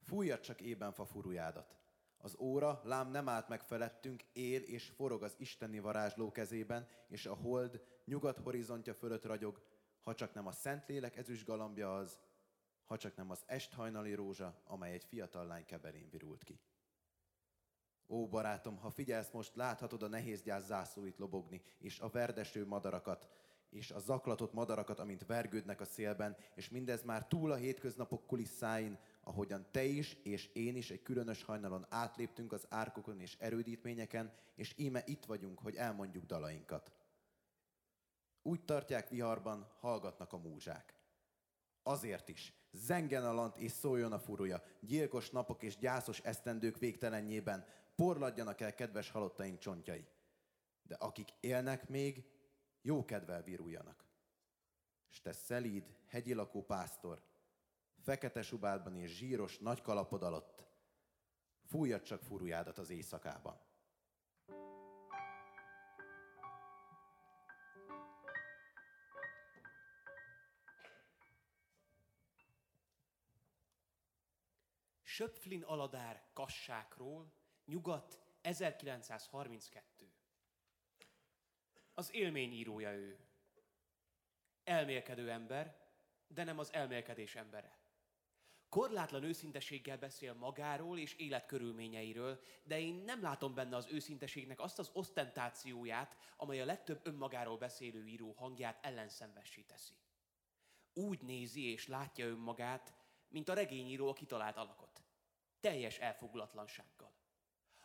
[0.00, 1.76] Fújjad csak ében fa furujádat.
[2.16, 7.26] Az óra lám nem állt meg felettünk, él és forog az isteni varázsló kezében, és
[7.26, 9.62] a hold nyugat horizontja fölött ragyog,
[10.02, 12.18] ha csak nem a Szentlélek ezüst galambja az,
[12.84, 16.60] ha csak nem az esthajnali rózsa, amely egy fiatal lány keberén virult ki.
[18.08, 23.28] Ó, barátom, ha figyelsz most, láthatod a nehéz gyász zászlóit lobogni, és a verdeső madarakat,
[23.74, 28.98] és a zaklatott madarakat, amint vergődnek a szélben, és mindez már túl a hétköznapok kulisszáin,
[29.22, 34.74] ahogyan te is és én is egy különös hajnalon átléptünk az árkokon és erődítményeken, és
[34.76, 36.92] íme itt vagyunk, hogy elmondjuk dalainkat.
[38.42, 40.94] Úgy tartják viharban, hallgatnak a múzsák.
[41.82, 47.66] Azért is, zengen a lant és szóljon a furúja, gyilkos napok és gyászos esztendők végtelenjében,
[47.94, 50.06] porladjanak el kedves halottaink csontjai.
[50.82, 52.33] De akik élnek még,
[52.84, 54.04] jó kedvel viruljanak.
[55.08, 57.22] S te szelíd, hegyi lakó pásztor,
[57.98, 60.64] fekete subádban és zsíros nagy kalapod alatt,
[61.62, 63.60] fújjad csak furujádat az éjszakában.
[75.02, 77.32] Söpflin Aladár kassákról,
[77.64, 79.93] nyugat 1932.
[81.94, 83.18] Az élményírója ő.
[84.64, 85.76] Elmélkedő ember,
[86.26, 87.78] de nem az elmélkedés embere.
[88.68, 94.90] Korlátlan őszinteséggel beszél magáról és életkörülményeiről, de én nem látom benne az őszinteségnek azt az
[94.92, 99.94] osztentációját, amely a legtöbb önmagáról beszélő író hangját ellenszenvessé teszi.
[100.92, 102.94] Úgy nézi és látja önmagát,
[103.28, 105.02] mint a regényíró a kitalált alakot.
[105.60, 107.12] Teljes elfogulatlansággal.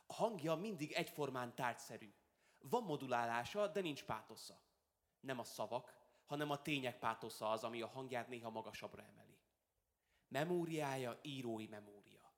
[0.06, 2.14] A hangja mindig egyformán tárgyszerű.
[2.62, 4.60] Van modulálása, de nincs pátosza.
[5.20, 5.94] Nem a szavak,
[6.26, 9.38] hanem a tények pátosza az, ami a hangját néha magasabbra emeli.
[10.28, 12.34] Memóriája írói memória.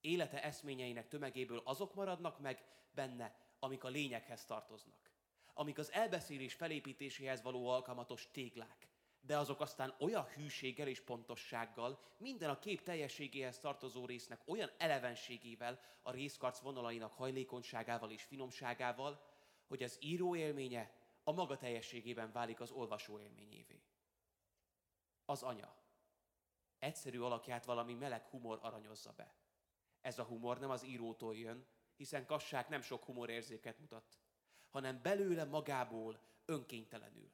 [0.00, 5.10] Élete eszményeinek tömegéből azok maradnak meg benne, amik a lényeghez tartoznak.
[5.54, 8.88] Amik az elbeszélés felépítéséhez való alkalmatos téglák,
[9.20, 15.80] de azok aztán olyan hűséggel és pontossággal, minden a kép teljességéhez tartozó résznek olyan elevenségével,
[16.02, 19.24] a részkarc vonalainak hajlékonyságával és finomságával,
[19.66, 20.92] hogy az író élménye
[21.24, 23.82] a maga teljességében válik az olvasó élményévé.
[25.24, 25.76] Az anya.
[26.78, 29.34] Egyszerű alakját valami meleg humor aranyozza be.
[30.00, 34.18] Ez a humor nem az írótól jön, hiszen Kassák nem sok humorérzéket mutat,
[34.68, 37.32] hanem belőle magából önkénytelenül.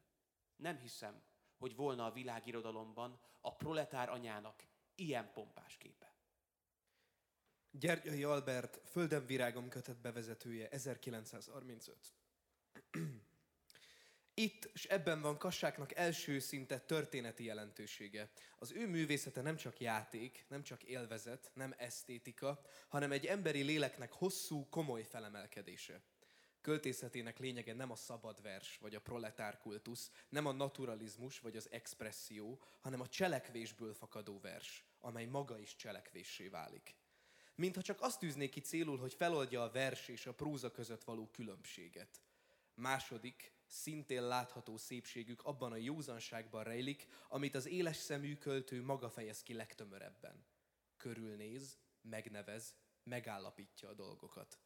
[0.55, 1.23] Nem hiszem,
[1.57, 6.15] hogy volna a világirodalomban a proletár anyának ilyen pompás képe.
[7.71, 12.13] Gyergyai Albert Földem virágom kötet bevezetője 1935.
[14.35, 18.31] Itt, és ebben van Kassáknak első szinte történeti jelentősége.
[18.59, 24.11] Az ő művészete nem csak játék, nem csak élvezet, nem esztétika, hanem egy emberi léleknek
[24.11, 26.01] hosszú, komoly felemelkedése.
[26.61, 31.67] Költészetének lényege nem a szabad vers, vagy a proletár kultusz, nem a naturalizmus, vagy az
[31.71, 36.95] expresszió, hanem a cselekvésből fakadó vers, amely maga is cselekvéssé válik.
[37.55, 41.29] Mintha csak azt tűznék ki célul, hogy feloldja a vers és a próza között való
[41.31, 42.21] különbséget.
[42.75, 49.43] Második, szintén látható szépségük abban a józanságban rejlik, amit az éles szemű költő maga fejez
[49.43, 50.45] ki legtömörebben.
[50.97, 54.59] Körülnéz, megnevez, megállapítja a dolgokat.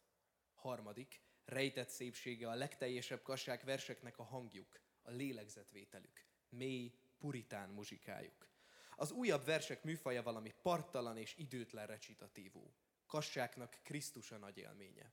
[0.54, 8.48] Harmadik, rejtett szépsége a legteljesebb kassák verseknek a hangjuk, a lélegzetvételük, mély, puritán muzsikájuk.
[8.96, 12.74] Az újabb versek műfaja valami parttalan és időtlen recsitatívó.
[13.06, 15.12] Kassáknak Krisztus a nagy élménye.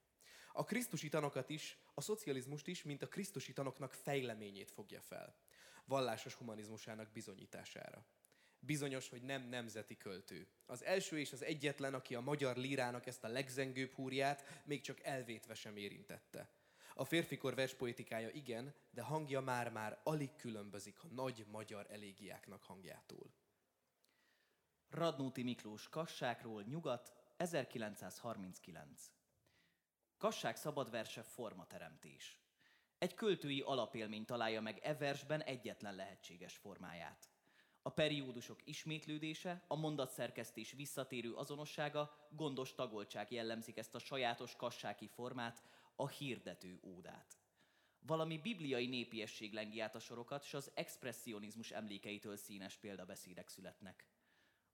[0.58, 5.36] A krisztusi tanokat is, a szocializmust is, mint a krisztusi tanoknak fejleményét fogja fel.
[5.86, 8.06] Vallásos humanizmusának bizonyítására.
[8.60, 10.48] Bizonyos, hogy nem nemzeti költő.
[10.66, 15.00] Az első és az egyetlen, aki a magyar lírának ezt a legzengőbb húrját még csak
[15.04, 16.50] elvétve sem érintette.
[16.94, 23.34] A férfikor verspoetikája igen, de hangja már-már alig különbözik a nagy magyar elégiáknak hangjától.
[24.90, 29.12] Radnóti Miklós Kassákról nyugat 1939.
[30.26, 32.40] Kassák szabadverse formateremtés.
[32.98, 37.30] Egy költői alapélmény találja meg e versben egyetlen lehetséges formáját.
[37.82, 45.64] A periódusok ismétlődése, a mondatszerkesztés visszatérő azonossága, gondos tagoltság jellemzik ezt a sajátos kassáki formát,
[45.96, 47.38] a hirdető ódát.
[48.00, 54.06] Valami bibliai népiesség lengi át a sorokat, és az expressionizmus emlékeitől színes példabeszédek születnek.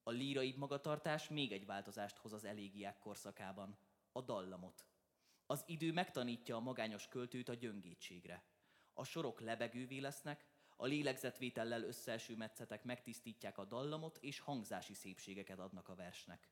[0.03, 3.77] A lírai magatartás még egy változást hoz az elégiák korszakában,
[4.11, 4.90] a dallamot.
[5.51, 8.43] Az idő megtanítja a magányos költőt a gyöngétségre.
[8.93, 10.45] A sorok lebegővé lesznek,
[10.75, 16.49] a lélegzetvétellel összeeső metszetek megtisztítják a dallamot, és hangzási szépségeket adnak a versnek.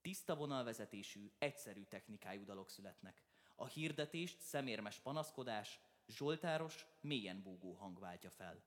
[0.00, 3.22] Tiszta vonalvezetésű, egyszerű technikájú dalok születnek.
[3.54, 8.64] A hirdetést szemérmes panaszkodás, zsoltáros, mélyen búgó hang váltja fel.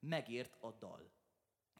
[0.00, 1.10] Megért a dal.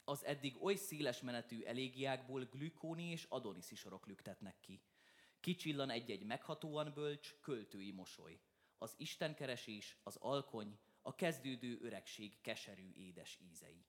[0.03, 4.81] Az eddig oly széles menetű elégiákból glükóni és adoniszi sorok lüktetnek ki.
[5.39, 8.39] Kicsillan egy-egy meghatóan bölcs, költői mosoly.
[8.77, 13.85] Az istenkeresés, az alkony, a kezdődő öregség keserű édes ízei.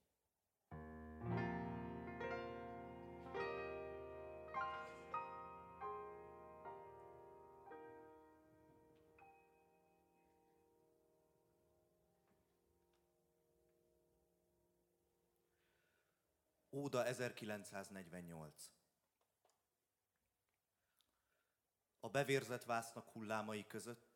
[16.73, 18.80] Óda 1948
[22.01, 24.11] A bevérzett vásznak hullámai között,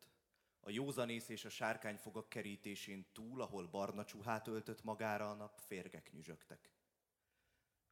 [0.59, 6.11] a józanész és a sárkányfogak kerítésén túl, ahol barna csuhát öltött magára a nap, férgek
[6.11, 6.69] nyüzsögtek.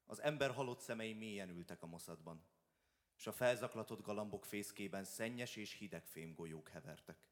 [0.05, 2.45] Az ember halott szemei mélyen ültek a moszatban,
[3.17, 7.27] és a felzaklatott galambok fészkében szennyes és hideg fémgolyók hevertek.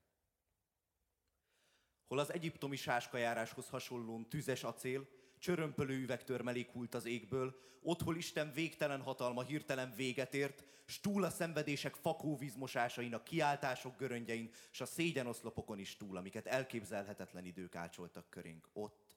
[2.07, 5.07] Hol az egyiptomi sáskajáráshoz hasonlóan tüzes acél,
[5.41, 11.29] csörömpölő üvegtörmelék hult az égből, otthol Isten végtelen hatalma hirtelen véget ért, s túl a
[11.29, 18.69] szenvedések fakó vízmosásainak kiáltások göröngyein, s a szégyenoszlopokon is túl, amiket elképzelhetetlen idők ácsoltak körénk.
[18.73, 19.15] Ott,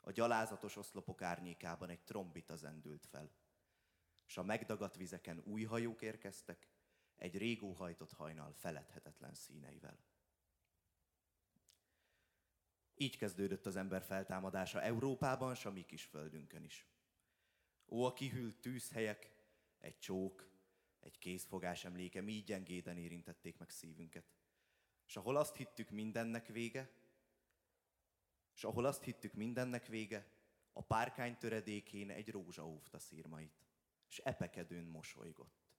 [0.00, 3.30] a gyalázatos oszlopok árnyékában egy trombita zendült fel.
[4.26, 6.68] S a megdagadt vizeken új hajók érkeztek,
[7.16, 9.98] egy régó hajtott hajnal feledhetetlen színeivel.
[12.94, 16.86] Így kezdődött az ember feltámadása Európában, s a mi kis földünkön is.
[17.86, 19.30] Ó, a kihűlt tűzhelyek,
[19.78, 20.50] egy csók,
[21.00, 24.32] egy kézfogás emléke így gyengéden érintették meg szívünket.
[25.06, 26.90] És ahol azt hittük mindennek vége,
[28.54, 30.26] és ahol azt hittük mindennek vége,
[30.72, 33.60] a párkány töredékén egy rózsa óvta szírmait,
[34.08, 35.70] és epekedőn mosolygott.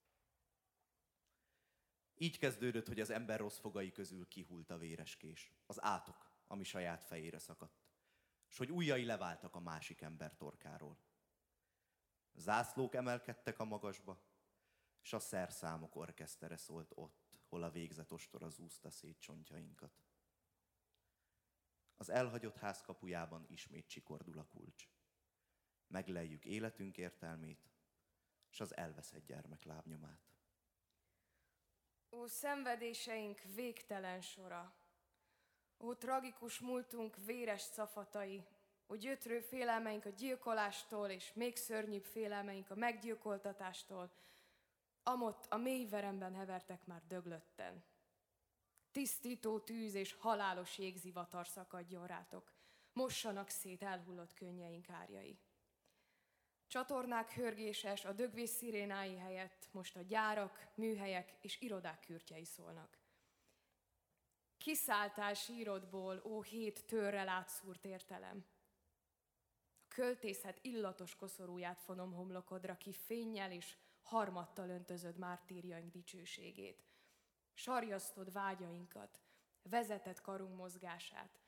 [2.16, 7.03] Így kezdődött, hogy az ember rossz fogai közül kihult a véreskés, az átok, ami saját
[7.03, 7.83] fejére szakadt,
[8.49, 10.97] és hogy ujjai leváltak a másik ember torkáról.
[12.33, 14.23] Zászlók emelkedtek a magasba,
[15.01, 20.01] és a szerszámok orkesztere szólt ott, hol a végzett ostora zúzta szét csontjainkat.
[21.95, 24.89] Az elhagyott ház kapujában ismét csikordul a kulcs.
[25.87, 27.71] Megleljük életünk értelmét,
[28.49, 30.33] és az elveszett gyermek lábnyomát.
[32.11, 34.82] Ó, szenvedéseink végtelen sora!
[35.84, 38.43] Ó, tragikus múltunk véres cafatai,
[38.88, 44.11] ó, gyötrő félelmeink a gyilkolástól, és még szörnyűbb félelmeink a meggyilkoltatástól,
[45.03, 47.84] amott a mély veremben hevertek már döglötten.
[48.91, 52.51] Tisztító tűz és halálos jégzivatar szakadjon rátok,
[52.93, 55.39] mossanak szét elhullott könnyeink árjai.
[56.67, 63.03] Csatornák hörgéses, a dögvés szirénái helyett most a gyárak, műhelyek és irodák kürtjei szólnak.
[64.64, 68.45] Kiszálltál sírodból, ó hét törrel átszúrt értelem.
[69.78, 76.84] A költészet illatos koszorúját fonom homlokodra, ki fényjel és harmattal öntözöd mártírjaink dicsőségét.
[77.53, 79.22] Sarjasztod vágyainkat,
[79.61, 81.39] vezetett karunk mozgását.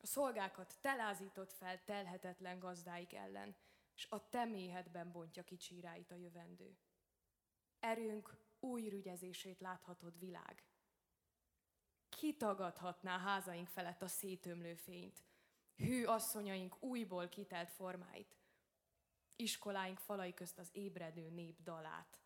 [0.00, 3.56] A szolgákat telázított fel telhetetlen gazdáik ellen,
[3.94, 6.78] és a te méhedben bontja kicsíráit a jövendő.
[7.78, 10.67] Erőnk új rügyezését láthatod világ.
[12.08, 15.22] Kitagadhatná házaink felett a szétömlő fényt,
[15.76, 18.36] hű asszonyaink újból kitelt formáit,
[19.36, 22.18] iskoláink falai közt az ébredő nép dalát.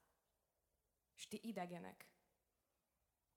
[1.16, 2.06] És ti idegenek,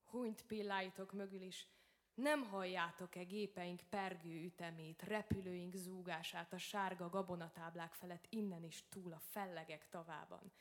[0.04, 1.68] hunyt pilláitok mögül is,
[2.14, 9.20] nem halljátok-e gépeink pergő ütemét, repülőink zúgását a sárga gabonatáblák felett innen is túl a
[9.20, 10.52] fellegek tavában?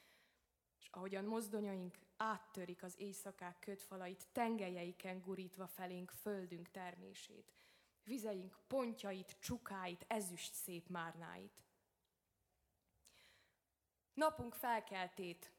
[0.97, 7.53] Ahogyan mozdonyaink áttörik az éjszakák kötfalait, tengelyeiken gurítva felénk földünk termését,
[8.03, 11.63] vizeink pontjait, csukáit, ezüst szép márnáit.
[14.15, 15.53] Napunk felkeltét,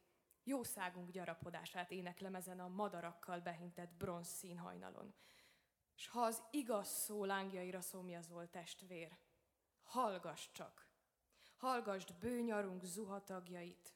[0.43, 5.13] jószágunk gyarapodását éneklem ezen a madarakkal behintett bronz színhajnalon.
[5.95, 9.17] S ha az igaz szó lángjaira szomjazol testvér,
[9.83, 10.87] hallgass csak,
[11.57, 13.94] hallgasd bőnyarunk zuhatagjait,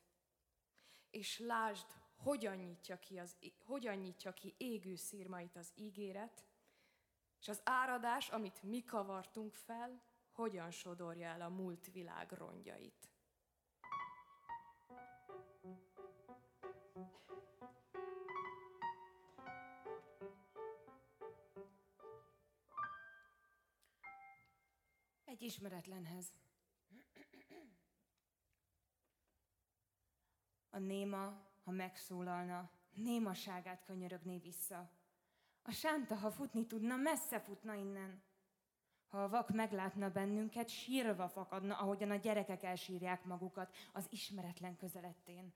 [1.12, 1.86] és lásd,
[2.16, 6.46] hogyan nyitja ki, az, hogyan nyitja ki égő szírmait az ígéret,
[7.40, 10.02] és az áradás, amit mi kavartunk fel,
[10.32, 13.10] hogyan sodorja el a múlt világ rongyait.
[25.26, 26.34] Egy ismeretlenhez.
[30.70, 34.92] A néma, ha megszólalna, némaságát könyörögné vissza.
[35.62, 38.24] A sánta, ha futni tudna, messze futna innen.
[39.08, 45.54] Ha a vak meglátna bennünket, sírva fakadna, ahogyan a gyerekek elsírják magukat az ismeretlen közelettén.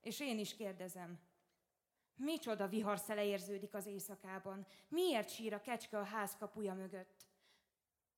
[0.00, 1.20] És én is kérdezem,
[2.16, 4.66] micsoda viharszele érződik az éjszakában?
[4.88, 7.26] Miért sír a kecske a ház kapuja mögött?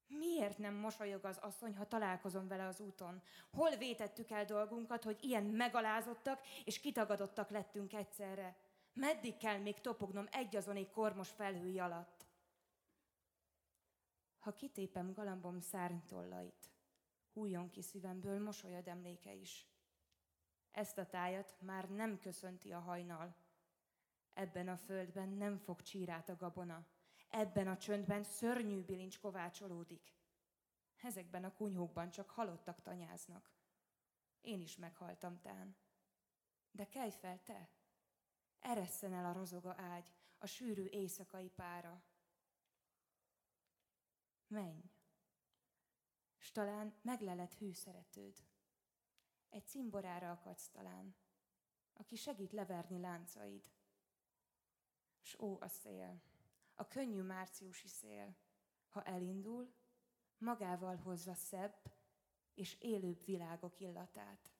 [0.08, 3.22] Miért nem mosolyog az asszony, ha találkozom vele az úton?
[3.50, 8.56] Hol vétettük el dolgunkat, hogy ilyen megalázottak és kitagadottak lettünk egyszerre?
[8.92, 12.26] Meddig kell még topognom egyazonék kormos felhői alatt?
[14.38, 16.70] Ha kitépem galambom szárnytollait,
[17.32, 19.66] hújjon ki szívemből mosolyod emléke is.
[20.70, 23.34] Ezt a tájat már nem köszönti a hajnal.
[24.32, 26.86] Ebben a földben nem fog csírát a gabona.
[27.28, 30.14] Ebben a csöndben szörnyű bilincs kovácsolódik.
[31.02, 33.50] Ezekben a kunyhókban csak halottak tanyáznak.
[34.40, 35.76] Én is meghaltam tán.
[36.70, 37.68] De kelj fel te!
[38.58, 42.02] Eresszen el a rozoga ágy, a sűrű éjszakai pára.
[44.46, 44.80] Menj!
[46.38, 48.44] S talán meglelett hűszeretőd.
[49.48, 51.14] Egy cimborára akadsz talán,
[51.92, 53.70] aki segít leverni láncaid.
[55.20, 56.20] S ó a szél,
[56.76, 58.36] a könnyű márciusi szél,
[58.88, 59.74] ha elindul,
[60.38, 61.94] magával hozza szebb
[62.54, 64.50] és élőbb világok illatát.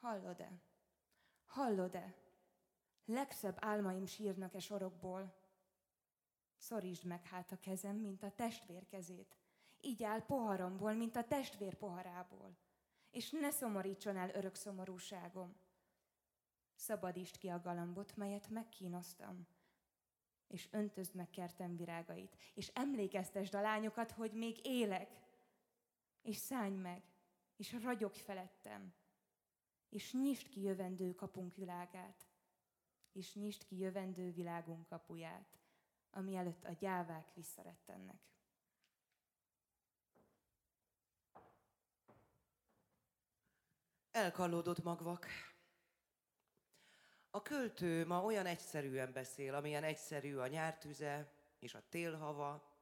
[0.00, 0.62] Hallod-e?
[1.46, 2.14] Hallod-e?
[3.04, 5.34] Legszebb álmaim sírnak-e sorokból?
[6.56, 9.36] Szorítsd meg hát a kezem, mint a testvér kezét.
[9.80, 12.56] Így áll poharamból, mint a testvér poharából.
[13.10, 15.56] És ne szomorítson el örök szomorúságom.
[16.74, 19.46] Szabadítsd ki a galambot, melyet megkínoztam
[20.48, 25.20] és öntözd meg kertem virágait, és emlékeztesd a lányokat, hogy még élek,
[26.22, 27.02] és szállj meg,
[27.56, 28.94] és ragyogj felettem,
[29.88, 32.26] és nyisd ki jövendő kapunk világát,
[33.12, 35.58] és nyisd ki jövendő világunk kapuját,
[36.10, 38.28] ami előtt a gyávák visszarettennek.
[44.10, 45.26] Elkallódott magvak.
[47.38, 52.76] A költő ma olyan egyszerűen beszél, amilyen egyszerű a nyártüze és a télhava.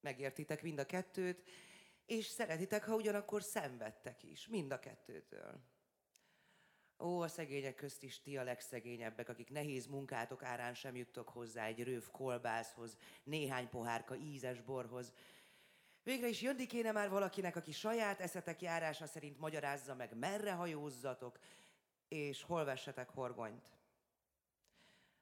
[0.00, 1.48] Megértitek mind a kettőt,
[2.06, 5.60] és szeretitek, ha ugyanakkor szenvedtek is, mind a kettőtől.
[6.98, 11.64] Ó, a szegények közt is ti a legszegényebbek, akik nehéz munkátok árán sem juttok hozzá
[11.64, 15.12] egy röv kolbászhoz, néhány pohárka ízes borhoz.
[16.02, 21.38] Végre is jönni kéne már valakinek, aki saját eszetek járása szerint magyarázza meg, merre hajózzatok,
[22.10, 23.70] és hol vessetek horgonyt.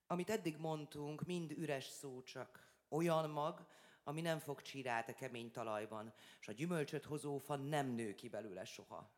[0.06, 2.66] Amit eddig mondtunk, mind üres szó csak.
[2.88, 3.66] Olyan mag,
[4.04, 8.28] ami nem fog csirát a kemény talajban, és a gyümölcsöt hozó fa nem nő ki
[8.28, 9.10] belőle soha.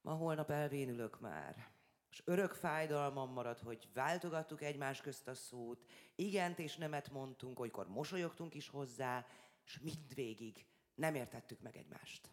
[0.00, 1.70] Ma holnap elvénülök már,
[2.10, 5.84] és örök fájdalmam marad, hogy váltogattuk egymás közt a szót,
[6.14, 9.26] igent és nemet mondtunk, olykor mosolyogtunk is hozzá,
[9.64, 12.30] és mindvégig nem értettük meg egymást.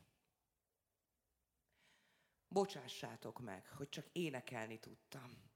[2.51, 5.49] Bocsássátok meg, hogy csak énekelni tudtam.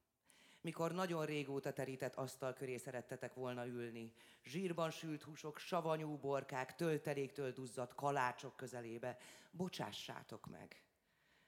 [0.62, 4.14] Mikor nagyon régóta terített asztal köré szerettetek volna ülni,
[4.44, 9.18] zsírban sült húsok, savanyú borkák, tölteléktől duzzadt kalácsok közelébe,
[9.52, 10.84] bocsássátok meg,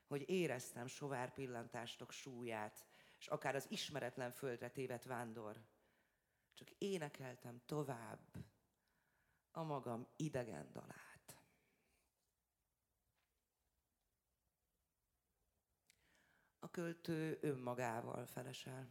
[0.07, 2.85] hogy éreztem sovár pillantástok súlyát,
[3.19, 5.61] és akár az ismeretlen földre tévedt vándor.
[6.53, 8.45] Csak énekeltem tovább
[9.51, 11.14] a magam idegen dalát.
[16.65, 18.89] A költő önmagával felesel.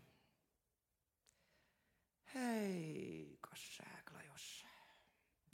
[2.25, 4.65] Hely, Kassák Lajos!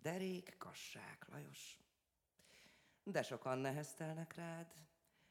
[0.02, 1.78] Derék Kassák Lajos!
[3.02, 4.66] De sokan neheztelnek rád,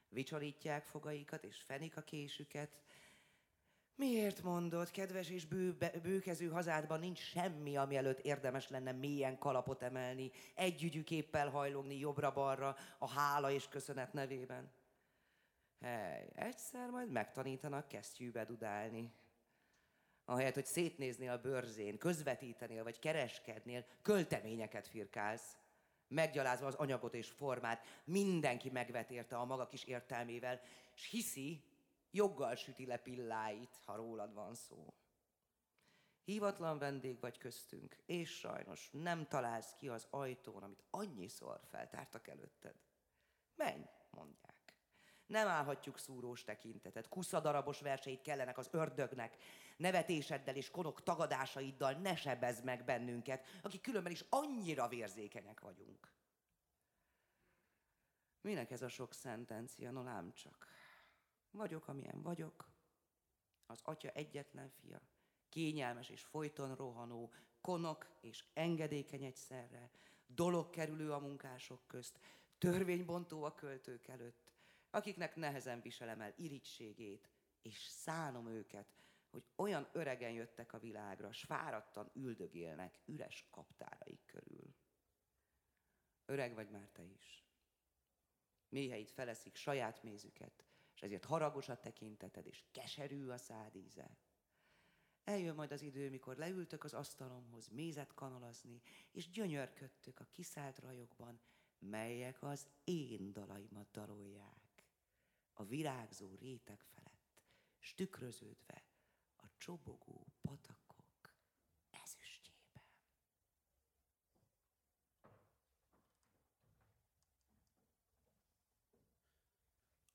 [0.07, 2.81] Vicsorítják fogaikat és fenik a késüket.
[3.95, 9.81] Miért mondod, kedves és bő, bőkező hazádban nincs semmi, ami előtt érdemes lenne mélyen kalapot
[9.81, 14.78] emelni, együgyű képpel hajlogni jobbra-balra a hála és köszönet nevében?
[15.79, 19.13] Hely, egyszer majd megtanítanak kesztyűbe dudálni.
[20.25, 25.57] Ahelyett, hogy szétnéznél a bőrzén, közvetítenél vagy kereskednél, költeményeket firkálsz.
[26.07, 30.61] Meggyalázva az anyagot és formát, mindenki megvet érte a maga kis értelmével,
[30.95, 31.63] és hiszi,
[32.11, 34.93] joggal süti le pilláit, ha rólad van szó.
[36.23, 42.75] Hívatlan vendég vagy köztünk, és sajnos nem találsz ki az ajtón, amit annyiszor feltártak előtted.
[43.55, 44.48] Menj, mondják.
[45.29, 49.37] Nem állhatjuk szúrós tekintetet, kuszadarabos verseit kellenek az ördögnek,
[49.77, 51.93] nevetéseddel és konok tagadásaiddal.
[51.93, 56.11] Ne sebezd meg bennünket, akik különben is annyira vérzékenyek vagyunk.
[58.41, 60.67] Minek ez a sok szentencia, no lám csak.
[61.51, 62.69] Vagyok, amilyen vagyok,
[63.65, 65.01] az atya egyetlen fia,
[65.49, 69.89] kényelmes és folyton rohanó, konok és engedékeny egyszerre,
[70.25, 72.19] dolog kerülő a munkások közt,
[72.57, 74.48] törvénybontó a költők előtt,
[74.89, 77.29] akiknek nehezen viselem el irítségét,
[77.61, 78.93] és szánom őket,
[79.29, 84.75] hogy olyan öregen jöttek a világra, s fáradtan üldögélnek üres kaptáraik körül.
[86.25, 87.47] Öreg vagy már te is.
[88.69, 90.63] Méheid feleszik saját mézüket,
[90.93, 94.17] és ezért haragos a tekinteted, és keserű a szádíze.
[95.23, 98.81] Eljön majd az idő, mikor leültök az asztalomhoz mézet kanalazni,
[99.11, 101.39] és gyönyörködtök a kiszállt rajokban,
[101.79, 104.68] melyek az én dalaimat dalolják.
[105.59, 107.41] A virágzó réteg felett,
[107.79, 108.83] stükröződve
[109.35, 111.33] a csobogó patakok
[111.89, 112.83] ezüstjében.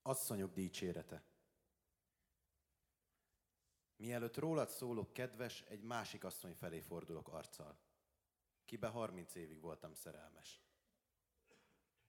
[0.03, 1.25] Asszonyok dicsérete.
[3.97, 7.79] Mielőtt rólad szólok, kedves, egy másik asszony felé fordulok arccal.
[8.65, 10.61] Kibe 30 évig voltam szerelmes.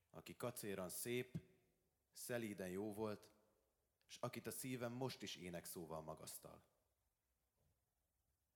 [0.09, 1.37] Aki kacéran szép,
[2.15, 3.29] szelíden jó volt,
[4.07, 6.63] és akit a szívem most is ének szóval magasztal.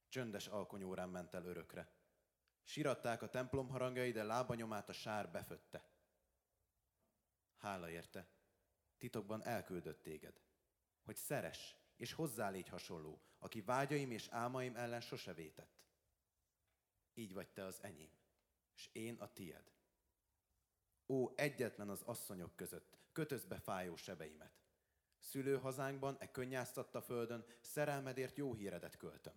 [0.08, 1.92] Csöndes alkonyórán ment el örökre.
[2.64, 5.90] Siratták a templom harangjai, de lábanyomát a sár befötte.
[7.58, 8.28] Hála érte,
[8.98, 10.42] titokban elküldött téged,
[11.02, 15.82] hogy szeres és hozzá légy hasonló, aki vágyaim és álmaim ellen sose vétett.
[17.14, 18.12] Így vagy te az enyém,
[18.76, 19.72] és én a tied.
[21.08, 24.52] Ó, egyetlen az asszonyok között, kötöz be fájó sebeimet.
[25.18, 29.34] Szülőhazánkban, e könnyáztatta földön, szerelmedért jó híredet költöm.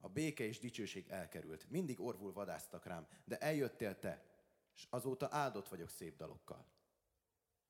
[0.00, 4.24] A béke és dicsőség elkerült, mindig orvul vadáztak rám, de eljöttél te,
[4.74, 6.66] és azóta áldott vagyok szép dalokkal.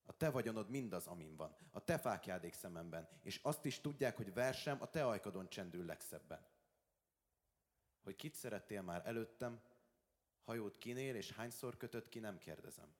[0.02, 4.32] A te vagyonod mindaz, amin van, a te fákjádék szememben, és azt is tudják, hogy
[4.32, 6.46] versem a te ajkadon csendül legszebben.
[8.02, 9.60] Hogy kit szerettél már előttem,
[10.42, 12.94] hajót kinél és hányszor kötött ki, nem kérdezem.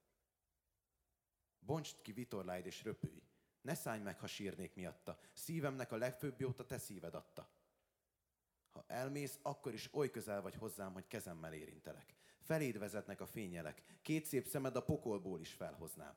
[1.67, 3.23] Bontsd ki vitorláid és röpülj,
[3.61, 7.49] ne szállj meg, ha sírnék miatta, szívemnek a legfőbb jót a te szíved adta.
[8.73, 12.15] Ha elmész, akkor is oly közel vagy hozzám, hogy kezemmel érintelek.
[12.41, 16.17] Feléd vezetnek a fényelek, két szép szemed a pokolból is felhoznám.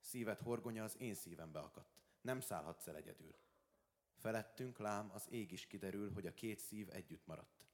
[0.00, 1.98] Szíved horgonya az én szívembe akadt.
[2.20, 3.34] Nem szállhatsz el egyedül.
[4.14, 7.66] Felettünk lám az ég is kiderül, hogy a két szív együtt maradt.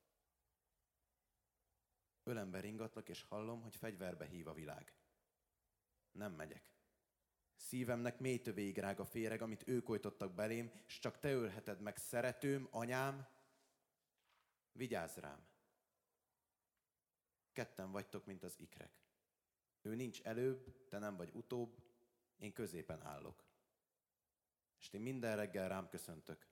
[2.22, 4.92] Ölembe ringatlak, és hallom, hogy fegyverbe hív a világ.
[6.14, 6.72] Nem megyek.
[7.54, 11.96] Szívemnek mély tövéig rág a féreg, amit ők ojtottak belém, és csak te ölheted meg,
[11.96, 13.26] szeretőm, anyám,
[14.72, 15.46] vigyázz rám.
[17.52, 19.02] Ketten vagytok, mint az ikrek.
[19.82, 21.82] Ő nincs előbb, te nem vagy utóbb,
[22.38, 23.44] én középen állok.
[24.78, 26.48] És ti minden reggel rám köszöntök,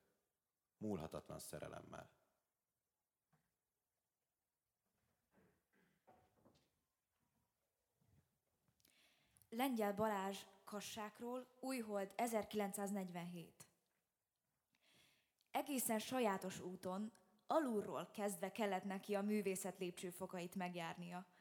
[0.76, 2.10] múlhatatlan szerelemmel.
[9.56, 13.52] Lengyel Balázs kassákról, Újhold 1947.
[15.50, 17.12] Egészen sajátos úton,
[17.46, 21.26] alulról kezdve kellett neki a művészet lépcsőfokait megjárnia–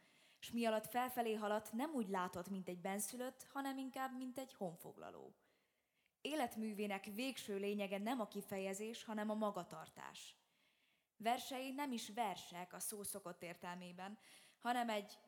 [0.41, 4.53] és mi alatt felfelé haladt, nem úgy látott, mint egy benszülött, hanem inkább, mint egy
[4.53, 5.36] honfoglaló.
[6.22, 10.36] Életművének végső lényege nem a kifejezés, hanem a magatartás.
[11.18, 14.18] Versei nem is versek a szó szokott értelmében,
[14.57, 15.20] hanem egy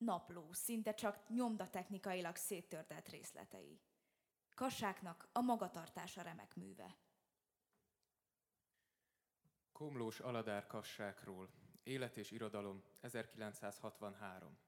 [0.00, 3.80] napló, szinte csak nyomdatechnikailag széttörtelt részletei.
[4.54, 6.96] Kassáknak a magatartása remek műve.
[9.72, 11.48] Komlós Aladár kassákról
[11.82, 14.58] Élet és irodalom, 1963.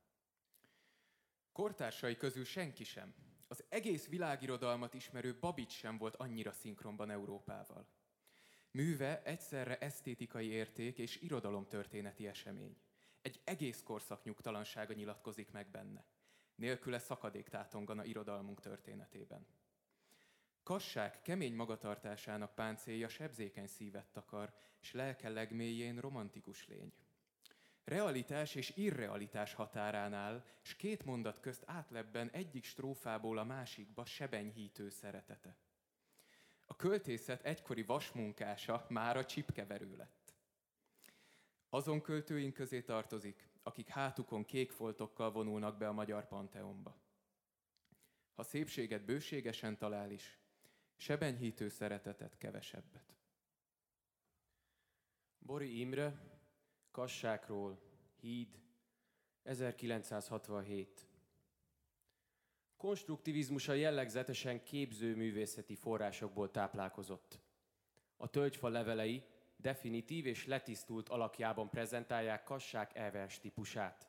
[1.52, 3.14] Kortársai közül senki sem,
[3.48, 7.86] Az egész világirodalmat ismerő Babics sem volt annyira szinkronban Európával.
[8.70, 12.76] Műve egyszerre esztétikai érték és irodalomtörténeti esemény.
[13.22, 16.04] Egy egész korszak nyugtalansága nyilatkozik meg benne.
[16.54, 19.46] Nélküle szakadék tátongana irodalmunk történetében.
[20.62, 26.92] Kassák kemény magatartásának páncélja sebzékeny szívet takar, és lelke legmélyén romantikus lény.
[27.84, 34.88] Realitás és irrealitás határán áll, és két mondat közt átlebben egyik strófából a másikba sebenyhítő
[34.88, 35.56] szeretete.
[36.66, 40.21] A költészet egykori vasmunkása már a csipkeverő lett.
[41.74, 46.96] Azon költőink közé tartozik, akik hátukon kék foltokkal vonulnak be a magyar panteonba.
[48.34, 50.38] Ha szépséget bőségesen talál is,
[50.96, 53.16] sebenyhítő szeretetet kevesebbet.
[55.38, 56.38] Bori Imre,
[56.90, 57.80] Kassákról,
[58.20, 58.60] Híd,
[59.42, 61.08] 1967.
[62.76, 67.38] Konstruktivizmusa jellegzetesen képzőművészeti forrásokból táplálkozott.
[68.16, 69.31] A tölgyfa levelei
[69.62, 74.06] definitív és letisztult alakjában prezentálják Kassák elvers típusát.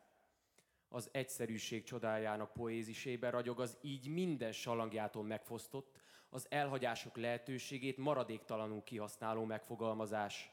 [0.90, 6.00] Az egyszerűség csodájának poézisében ragyog az így minden salangjától megfosztott,
[6.30, 10.52] az elhagyások lehetőségét maradéktalanul kihasználó megfogalmazás.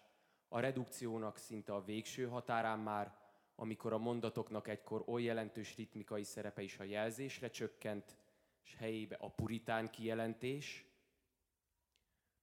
[0.49, 3.15] A redukciónak szinte a végső határán már,
[3.55, 8.17] amikor a mondatoknak egykor oly jelentős ritmikai szerepe is a jelzésre csökkent,
[8.65, 10.90] és helyébe a puritán kijelentés.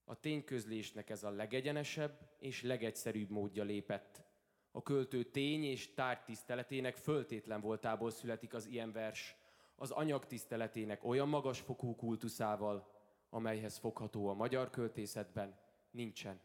[0.09, 4.23] A tényközlésnek ez a legegyenesebb és legegyszerűbb módja lépett.
[4.71, 9.35] A költő tény és tárgy tiszteletének föltétlen voltából születik az ilyen vers,
[9.75, 12.91] az anyag tiszteletének olyan magas fokú kultuszával,
[13.29, 15.59] amelyhez fogható a magyar költészetben,
[15.91, 16.39] nincsen.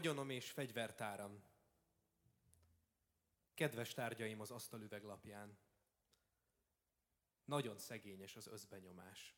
[0.00, 1.42] Vagyonom és fegyvertáram.
[3.54, 5.58] Kedves tárgyaim az asztalüveglapján.
[7.44, 9.34] Nagyon szegényes az özbenyomás.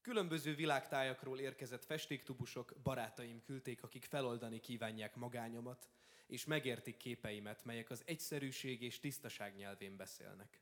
[0.00, 5.88] Különböző világtájakról érkezett festéktubusok barátaim küldték, akik feloldani kívánják magányomat,
[6.26, 10.60] és megértik képeimet, melyek az egyszerűség és tisztaság nyelvén beszélnek.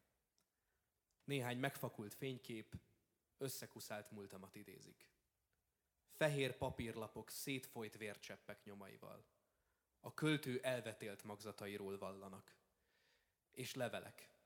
[1.25, 2.77] Néhány megfakult fénykép
[3.39, 5.07] összekuszált múltamat idézik.
[6.19, 9.25] Fehér papírlapok szétfolyt vércseppek nyomaival.
[10.01, 12.57] A költő elvetélt magzatairól vallanak.
[13.53, 14.39] És levelek,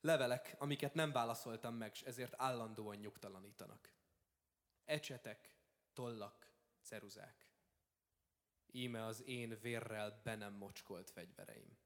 [0.00, 3.92] Levelek, amiket nem válaszoltam meg, és ezért állandóan nyugtalanítanak.
[4.84, 5.54] Ecsetek,
[5.92, 6.52] tollak,
[6.82, 7.48] ceruzák.
[8.66, 11.78] Íme az én vérrel be nem mocskolt fegyvereim.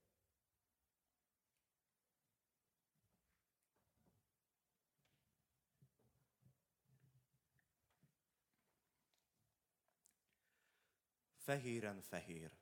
[11.45, 12.57] Fehéren fehér.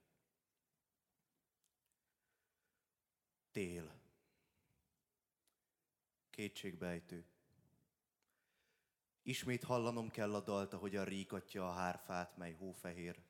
[3.51, 4.01] Tél
[6.31, 7.27] kétségbejtő.
[9.23, 13.23] Ismét hallanom kell a dalt, a ríkatja a hárfát, mely hófehér.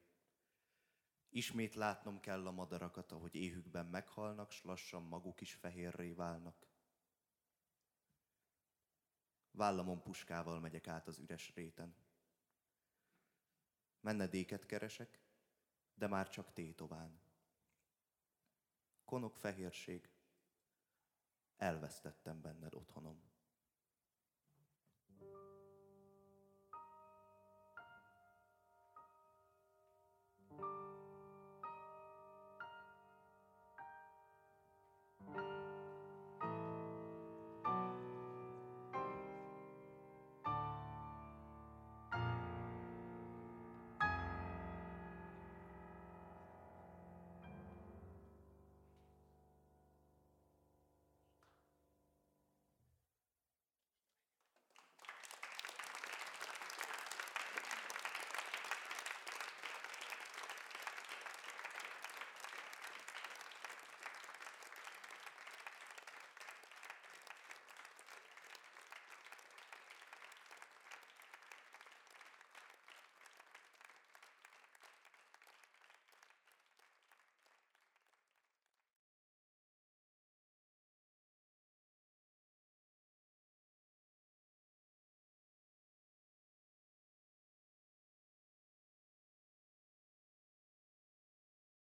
[1.29, 6.67] Ismét látnom kell a madarakat, ahogy éhükben meghalnak, s lassan maguk is fehérré válnak.
[9.51, 11.97] Vállamon puskával megyek át az üres réten.
[14.01, 15.22] Menedéket keresek,
[15.95, 17.21] de már csak tétován.
[19.05, 20.11] Konok fehérség,
[21.57, 23.32] elvesztettem benned otthonom.